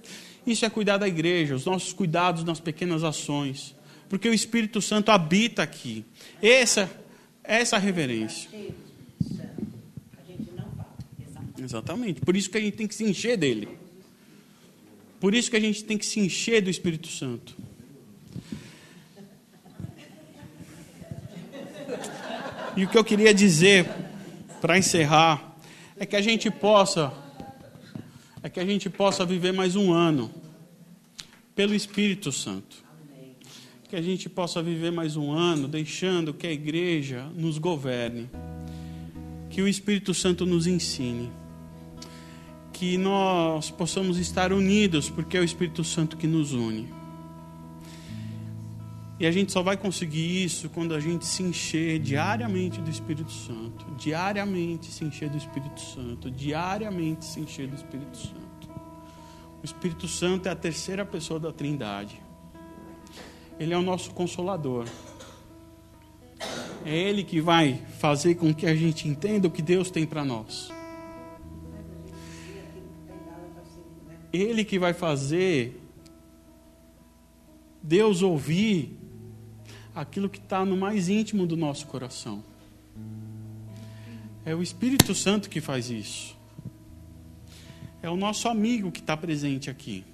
Isso 0.46 0.64
é 0.64 0.70
cuidar 0.70 0.98
da 0.98 1.08
igreja, 1.08 1.56
os 1.56 1.64
nossos 1.64 1.92
cuidados 1.92 2.44
nas 2.44 2.60
pequenas 2.60 3.02
ações. 3.02 3.74
Porque 4.08 4.28
o 4.28 4.34
Espírito 4.34 4.80
Santo 4.80 5.10
habita 5.10 5.62
aqui. 5.62 6.04
Essa, 6.40 6.88
essa 7.42 7.76
reverência. 7.76 8.48
Exatamente. 11.58 12.20
Por 12.20 12.36
isso 12.36 12.48
que 12.48 12.58
a 12.58 12.60
gente 12.60 12.76
tem 12.76 12.86
que 12.86 12.94
se 12.94 13.02
encher 13.02 13.36
dele. 13.36 13.68
Por 15.18 15.34
isso 15.34 15.50
que 15.50 15.56
a 15.56 15.60
gente 15.60 15.82
tem 15.82 15.98
que 15.98 16.06
se 16.06 16.20
encher 16.20 16.62
do 16.62 16.70
Espírito 16.70 17.08
Santo. 17.08 17.56
E 22.76 22.84
o 22.84 22.88
que 22.88 22.96
eu 22.96 23.02
queria 23.02 23.32
dizer 23.34 23.88
para 24.66 24.76
encerrar 24.76 25.56
é 25.96 26.04
que 26.04 26.16
a 26.16 26.20
gente 26.20 26.50
possa 26.50 27.12
é 28.42 28.48
que 28.48 28.58
a 28.58 28.64
gente 28.66 28.90
possa 28.90 29.24
viver 29.24 29.52
mais 29.52 29.76
um 29.76 29.92
ano 29.92 30.28
pelo 31.54 31.72
Espírito 31.72 32.32
Santo. 32.32 32.84
Que 33.88 33.94
a 33.94 34.02
gente 34.02 34.28
possa 34.28 34.60
viver 34.60 34.90
mais 34.90 35.16
um 35.16 35.30
ano 35.30 35.68
deixando 35.68 36.34
que 36.34 36.48
a 36.48 36.52
igreja 36.52 37.28
nos 37.36 37.58
governe. 37.58 38.28
Que 39.50 39.62
o 39.62 39.68
Espírito 39.68 40.12
Santo 40.12 40.44
nos 40.44 40.66
ensine. 40.66 41.30
Que 42.72 42.98
nós 42.98 43.70
possamos 43.70 44.18
estar 44.18 44.52
unidos, 44.52 45.08
porque 45.08 45.36
é 45.36 45.40
o 45.40 45.44
Espírito 45.44 45.84
Santo 45.84 46.16
que 46.16 46.26
nos 46.26 46.52
une. 46.52 46.92
E 49.18 49.26
a 49.26 49.30
gente 49.30 49.50
só 49.50 49.62
vai 49.62 49.78
conseguir 49.78 50.44
isso 50.44 50.68
quando 50.68 50.94
a 50.94 51.00
gente 51.00 51.24
se 51.24 51.42
encher 51.42 51.98
diariamente 51.98 52.82
do 52.82 52.90
Espírito 52.90 53.32
Santo. 53.32 53.86
Diariamente 53.96 54.86
se 54.92 55.04
encher 55.04 55.30
do 55.30 55.38
Espírito 55.38 55.80
Santo. 55.80 56.30
Diariamente 56.30 57.24
se 57.24 57.40
encher 57.40 57.66
do 57.66 57.74
Espírito 57.74 58.16
Santo. 58.16 58.70
O 59.62 59.64
Espírito 59.64 60.06
Santo 60.06 60.48
é 60.48 60.50
a 60.50 60.56
terceira 60.56 61.04
pessoa 61.06 61.40
da 61.40 61.50
Trindade. 61.50 62.20
Ele 63.58 63.72
é 63.72 63.78
o 63.78 63.82
nosso 63.82 64.10
consolador. 64.10 64.86
É 66.84 66.94
Ele 66.94 67.24
que 67.24 67.40
vai 67.40 67.82
fazer 67.98 68.34
com 68.34 68.54
que 68.54 68.66
a 68.66 68.76
gente 68.76 69.08
entenda 69.08 69.48
o 69.48 69.50
que 69.50 69.62
Deus 69.62 69.90
tem 69.90 70.04
para 70.04 70.26
nós. 70.26 70.70
Ele 74.30 74.62
que 74.62 74.78
vai 74.78 74.92
fazer 74.92 75.80
Deus 77.82 78.20
ouvir 78.20 79.05
aquilo 79.96 80.28
que 80.28 80.38
está 80.38 80.62
no 80.62 80.76
mais 80.76 81.08
íntimo 81.08 81.46
do 81.46 81.56
nosso 81.56 81.86
coração. 81.86 82.44
É 84.44 84.54
o 84.54 84.62
Espírito 84.62 85.14
Santo 85.14 85.48
que 85.48 85.58
faz 85.58 85.88
isso. 85.88 86.36
É 88.02 88.10
o 88.10 88.16
nosso 88.16 88.46
amigo 88.46 88.92
que 88.92 89.00
está 89.00 89.16
presente 89.16 89.70
aqui. 89.70 90.04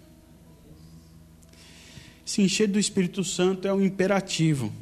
Se 2.24 2.40
encher 2.40 2.68
do 2.68 2.78
Espírito 2.78 3.24
Santo 3.24 3.66
é 3.66 3.74
um 3.74 3.82
imperativo. 3.82 4.72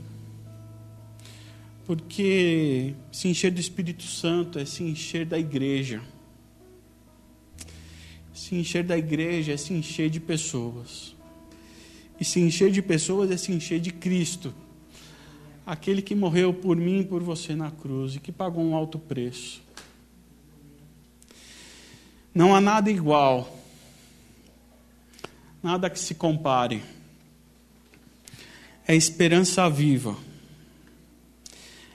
Porque 1.87 2.95
se 3.11 3.27
encher 3.27 3.51
do 3.51 3.61
Espírito 3.61 4.05
Santo 4.05 4.59
é 4.59 4.67
se 4.67 4.85
encher 4.85 5.25
da 5.25 5.39
igreja. 5.39 6.03
Se 8.35 8.55
encher 8.55 8.85
da 8.85 8.99
igreja 8.99 9.53
é 9.55 9.57
se 9.57 9.73
encher 9.73 10.11
de 10.11 10.21
pessoas. 10.21 11.17
E 12.21 12.25
se 12.25 12.39
encher 12.39 12.71
de 12.71 12.83
pessoas 12.83 13.31
é 13.31 13.37
se 13.39 13.51
encher 13.51 13.81
de 13.81 13.91
Cristo. 13.91 14.55
Aquele 15.71 16.03
que 16.03 16.17
morreu 16.17 16.53
por 16.53 16.77
mim 16.77 16.99
e 16.99 17.05
por 17.05 17.23
você 17.23 17.55
na 17.55 17.71
cruz 17.71 18.17
e 18.17 18.19
que 18.19 18.33
pagou 18.33 18.65
um 18.65 18.75
alto 18.75 18.99
preço. 18.99 19.63
Não 22.35 22.57
há 22.57 22.61
nada 22.61 22.91
igual, 22.91 23.57
nada 25.63 25.89
que 25.89 26.01
se 26.01 26.17
compare. 26.17 26.83
É 28.85 28.97
esperança 28.97 29.71
viva, 29.71 30.17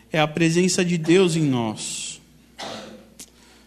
é 0.09 0.21
a 0.21 0.27
presença 0.27 0.85
de 0.85 0.97
Deus 0.97 1.35
em 1.35 1.43
nós, 1.43 2.21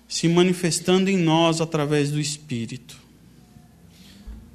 se 0.09 0.26
manifestando 0.26 1.11
em 1.11 1.18
nós 1.18 1.61
através 1.61 2.11
do 2.11 2.18
Espírito. 2.18 2.98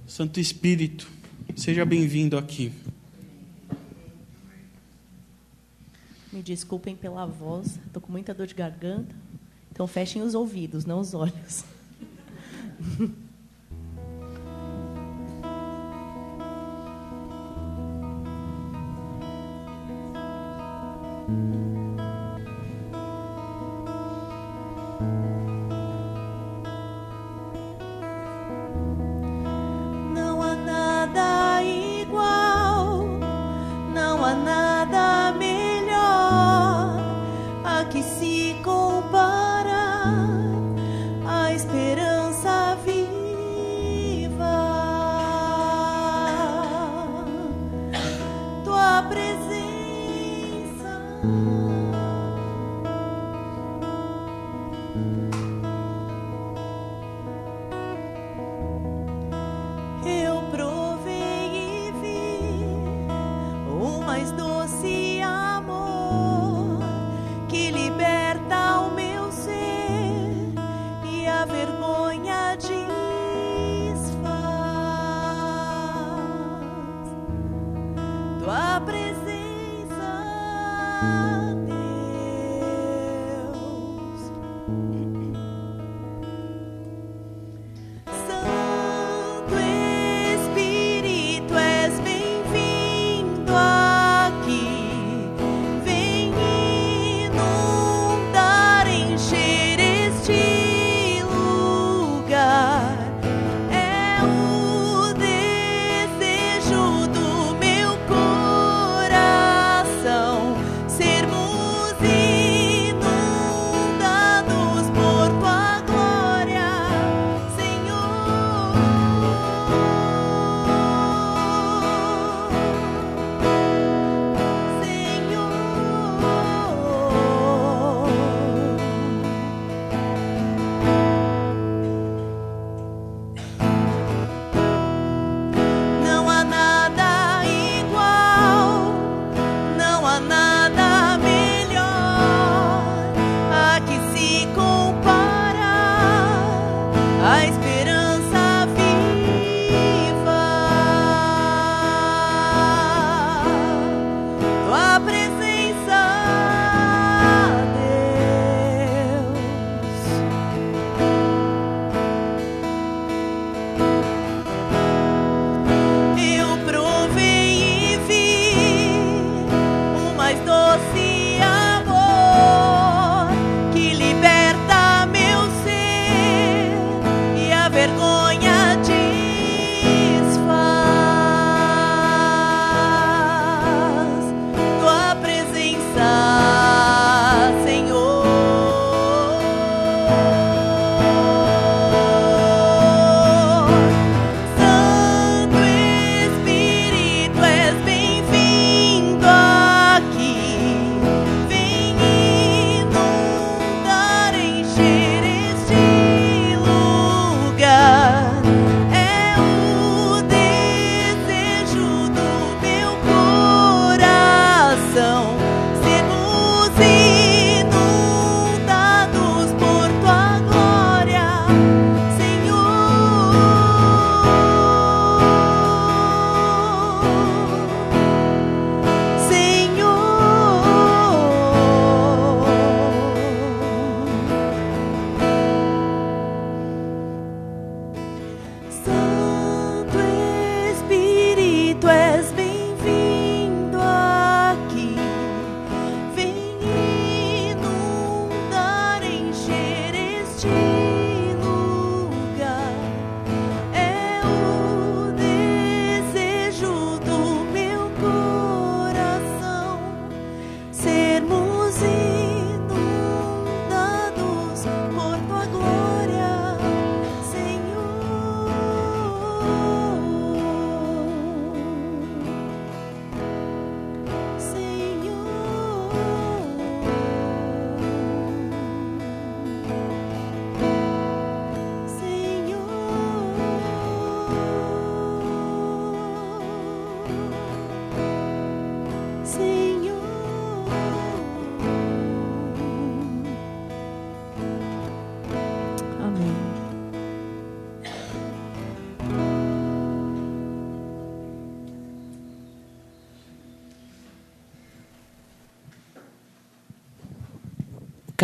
Santo 0.08 0.39
Espírito, 0.39 1.08
seja 1.56 1.86
bem-vindo 1.86 2.39
aqui. 2.39 2.72
Me 6.34 6.42
desculpem 6.42 6.96
pela 6.96 7.28
voz, 7.28 7.80
estou 7.86 8.02
com 8.02 8.12
muita 8.12 8.34
dor 8.34 8.48
de 8.48 8.56
garganta, 8.56 9.16
então 9.72 9.86
fechem 9.86 10.24
os 10.24 10.34
ouvidos, 10.34 10.84
não 10.84 11.00
os 11.00 11.14
olhos. 11.14 11.64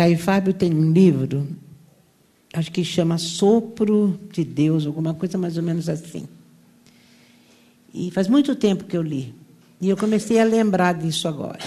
Caio 0.00 0.16
Fábio 0.16 0.54
tem 0.54 0.72
um 0.72 0.92
livro, 0.92 1.46
acho 2.54 2.72
que 2.72 2.82
chama 2.82 3.18
Sopro 3.18 4.18
de 4.32 4.42
Deus, 4.42 4.86
alguma 4.86 5.12
coisa 5.12 5.36
mais 5.36 5.58
ou 5.58 5.62
menos 5.62 5.90
assim. 5.90 6.26
E 7.92 8.10
faz 8.10 8.26
muito 8.26 8.56
tempo 8.56 8.84
que 8.84 8.96
eu 8.96 9.02
li. 9.02 9.34
E 9.78 9.90
eu 9.90 9.98
comecei 9.98 10.40
a 10.40 10.44
lembrar 10.44 10.94
disso 10.94 11.28
agora. 11.28 11.58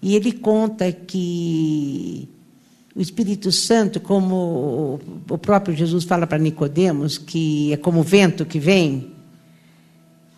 E 0.00 0.16
ele 0.16 0.32
conta 0.32 0.90
que 0.90 2.26
o 2.94 3.00
Espírito 3.02 3.52
Santo, 3.52 4.00
como 4.00 4.98
o 5.28 5.36
próprio 5.36 5.76
Jesus 5.76 6.04
fala 6.04 6.26
para 6.26 6.38
Nicodemos, 6.38 7.18
que 7.18 7.74
é 7.74 7.76
como 7.76 8.00
o 8.00 8.02
vento 8.02 8.46
que 8.46 8.58
vem. 8.58 9.12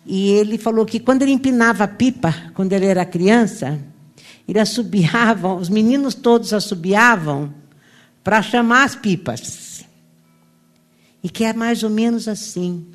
E 0.05 0.31
ele 0.31 0.57
falou 0.57 0.85
que 0.85 0.99
quando 0.99 1.21
ele 1.21 1.31
empinava 1.31 1.85
a 1.85 1.87
pipa, 1.87 2.51
quando 2.53 2.73
ele 2.73 2.87
era 2.87 3.05
criança, 3.05 3.79
ele 4.49 4.59
assobiava, 4.59 5.53
os 5.53 5.69
meninos 5.69 6.15
todos 6.15 6.53
assobiavam 6.53 7.53
para 8.23 8.41
chamar 8.41 8.83
as 8.83 8.95
pipas. 8.95 9.85
E 11.21 11.29
que 11.29 11.43
é 11.43 11.53
mais 11.53 11.83
ou 11.83 11.89
menos 11.89 12.27
assim 12.27 12.87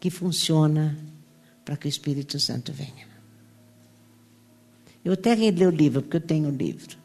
que 0.00 0.10
funciona 0.10 0.98
para 1.64 1.76
que 1.76 1.86
o 1.86 1.88
Espírito 1.88 2.40
Santo 2.40 2.72
venha. 2.72 3.06
Eu 5.04 5.12
até 5.12 5.34
reli 5.34 5.64
o 5.64 5.70
livro, 5.70 6.02
porque 6.02 6.16
eu 6.16 6.20
tenho 6.20 6.48
o 6.48 6.52
livro. 6.52 6.96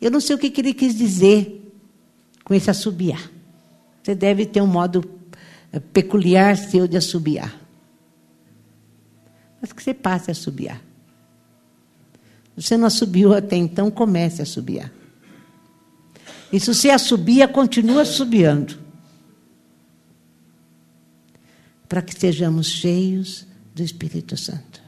Eu 0.00 0.10
não 0.10 0.20
sei 0.20 0.36
o 0.36 0.38
que, 0.38 0.52
ele 0.60 0.74
quis 0.74 0.94
dizer 0.94 1.68
com 2.44 2.54
esse 2.54 2.70
assobiar. 2.70 3.28
Você 4.04 4.14
deve 4.14 4.46
ter 4.46 4.60
um 4.60 4.68
modo 4.68 5.02
eh, 5.72 5.80
peculiar 5.80 6.56
seu 6.56 6.86
de 6.86 6.96
assobiar. 6.96 7.60
Mas 9.60 9.72
que 9.72 9.82
você 9.82 9.92
passe 9.92 10.30
a 10.30 10.32
assobiar. 10.32 10.80
Você 12.56 12.76
não 12.76 12.86
assobiou 12.86 13.34
até 13.34 13.56
então, 13.56 13.90
comece 13.90 14.40
a 14.40 14.44
assobiar. 14.44 14.92
E 16.52 16.60
se 16.60 16.72
você 16.72 16.90
assobia, 16.90 17.48
continua 17.48 18.02
assobiando. 18.02 18.78
Para 21.88 22.02
que 22.02 22.18
sejamos 22.18 22.68
cheios 22.68 23.46
do 23.74 23.82
Espírito 23.82 24.36
Santo. 24.36 24.82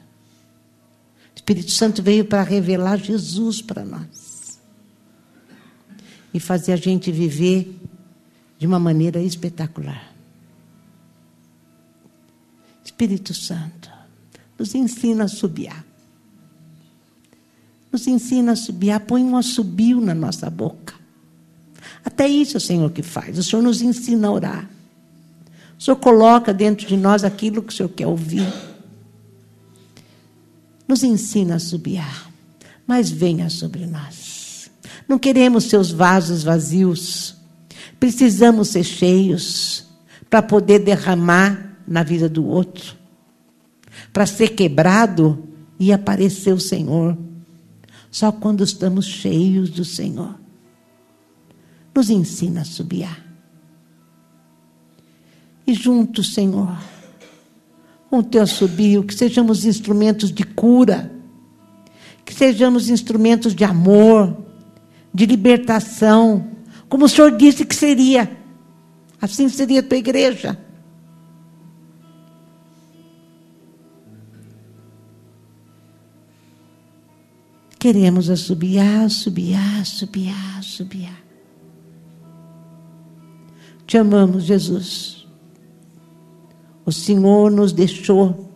O 1.32 1.36
Espírito 1.36 1.70
Santo 1.70 2.02
veio 2.02 2.24
para 2.24 2.42
revelar 2.42 2.98
Jesus 2.98 3.62
para 3.62 3.84
nós. 3.84 4.60
E 6.32 6.40
fazer 6.40 6.72
a 6.72 6.76
gente 6.76 7.10
viver 7.10 7.80
de 8.58 8.66
uma 8.66 8.78
maneira 8.78 9.20
espetacular. 9.20 10.12
Espírito 12.84 13.32
Santo, 13.32 13.90
nos 14.58 14.74
ensina 14.74 15.24
a 15.24 15.28
subiar 15.28 15.84
nos 17.95 18.09
ensina 18.09 18.53
a 18.53 18.57
subiar, 18.57 18.99
põe 18.99 19.22
um 19.22 19.36
assobio 19.36 20.01
na 20.01 20.16
nossa 20.16 20.51
boca. 20.51 20.95
Até 22.05 22.26
isso 22.26 22.57
é 22.57 22.59
o 22.59 22.61
Senhor 22.61 22.90
que 22.90 23.05
faz. 23.05 23.38
O 23.38 23.42
Senhor 23.45 23.62
nos 23.62 23.80
ensina 23.80 24.26
a 24.26 24.32
orar. 24.32 24.68
O 25.78 25.82
Senhor 25.82 25.97
coloca 25.99 26.53
dentro 26.53 26.88
de 26.88 26.97
nós 26.97 27.22
aquilo 27.22 27.62
que 27.62 27.72
o 27.72 27.76
Senhor 27.76 27.88
quer 27.90 28.09
ouvir. 28.09 28.53
Nos 30.88 31.05
ensina 31.05 31.55
a 31.55 31.59
subiar, 31.61 32.28
mas 32.84 33.12
venha 33.12 33.49
sobre 33.49 33.86
nós. 33.86 34.68
Não 35.07 35.16
queremos 35.16 35.66
seus 35.66 35.92
vasos 35.92 36.42
vazios. 36.42 37.36
Precisamos 38.01 38.70
ser 38.70 38.82
cheios 38.82 39.86
para 40.28 40.42
poder 40.42 40.80
derramar 40.80 41.78
na 41.86 42.03
vida 42.03 42.28
do 42.28 42.45
outro. 42.45 42.97
Para 44.12 44.26
ser 44.26 44.49
quebrado 44.49 45.49
e 45.78 45.92
aparecer 45.92 46.53
o 46.53 46.59
Senhor 46.61 47.16
só 48.14 48.30
quando 48.30 48.62
estamos 48.62 49.06
cheios 49.06 49.70
do 49.70 49.84
Senhor. 49.84 50.38
Nos 51.92 52.10
ensina 52.10 52.60
a 52.60 52.64
subiar. 52.64 53.20
E 55.66 55.74
juntos, 55.74 56.32
Senhor, 56.32 56.78
com 58.08 58.18
o 58.18 58.22
teu 58.22 58.44
assobio, 58.44 59.02
que 59.02 59.12
sejamos 59.12 59.64
instrumentos 59.64 60.30
de 60.30 60.44
cura, 60.44 61.12
que 62.24 62.32
sejamos 62.32 62.88
instrumentos 62.88 63.52
de 63.52 63.64
amor, 63.64 64.44
de 65.12 65.26
libertação, 65.26 66.52
como 66.88 67.06
o 67.06 67.08
Senhor 67.08 67.36
disse 67.36 67.64
que 67.64 67.74
seria. 67.74 68.30
Assim 69.20 69.48
seria 69.48 69.80
a 69.80 69.82
tua 69.82 69.98
igreja. 69.98 70.56
Queremos 77.85 78.30
assobiar, 78.30 79.05
assobiar, 79.05 79.82
assobiar, 79.82 80.59
assobiar. 80.59 81.22
Te 83.87 83.99
amamos, 83.99 84.45
Jesus. 84.45 85.28
O 86.87 86.91
Senhor 86.91 87.51
nos 87.51 87.74
deixou 87.74 88.51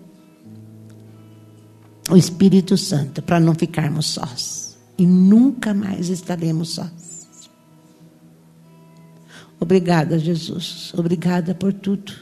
o 2.08 2.16
Espírito 2.16 2.78
Santo 2.78 3.20
para 3.20 3.38
não 3.38 3.54
ficarmos 3.54 4.06
sós. 4.06 4.78
E 4.96 5.06
nunca 5.06 5.74
mais 5.74 6.08
estaremos 6.08 6.70
sós. 6.70 7.28
Obrigada, 9.60 10.18
Jesus. 10.18 10.94
Obrigada 10.96 11.54
por 11.54 11.74
tudo. 11.74 12.14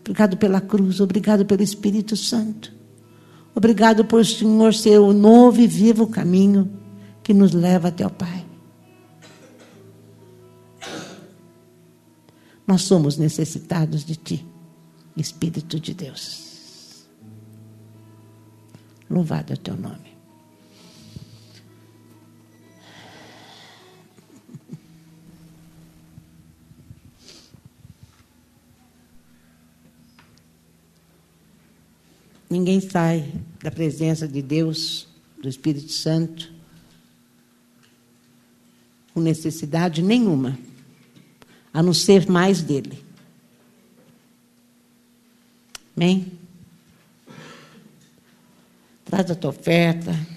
Obrigado 0.00 0.38
pela 0.38 0.62
cruz. 0.62 1.00
Obrigado 1.00 1.44
pelo 1.44 1.62
Espírito 1.62 2.16
Santo. 2.16 2.73
Obrigado 3.54 4.04
por 4.04 4.20
o 4.20 4.24
Senhor 4.24 4.74
ser 4.74 4.98
o 4.98 5.12
novo 5.12 5.60
e 5.60 5.66
vivo 5.66 6.06
caminho 6.06 6.70
que 7.22 7.32
nos 7.32 7.52
leva 7.52 7.88
até 7.88 8.06
o 8.06 8.10
Pai. 8.10 8.44
Nós 12.66 12.82
somos 12.82 13.16
necessitados 13.16 14.04
de 14.04 14.16
Ti, 14.16 14.46
Espírito 15.16 15.78
de 15.78 15.94
Deus. 15.94 17.06
Louvado 19.08 19.52
é 19.52 19.54
o 19.54 19.58
Teu 19.58 19.76
nome. 19.76 20.13
Ninguém 32.48 32.80
sai 32.80 33.32
da 33.62 33.70
presença 33.70 34.28
de 34.28 34.42
Deus, 34.42 35.08
do 35.40 35.48
Espírito 35.48 35.90
Santo, 35.90 36.52
com 39.12 39.20
necessidade 39.20 40.02
nenhuma, 40.02 40.58
a 41.72 41.82
não 41.82 41.94
ser 41.94 42.28
mais 42.28 42.62
dele. 42.62 43.04
Amém? 45.96 46.32
Traz 49.04 49.30
a 49.30 49.34
tua 49.34 49.50
oferta. 49.50 50.33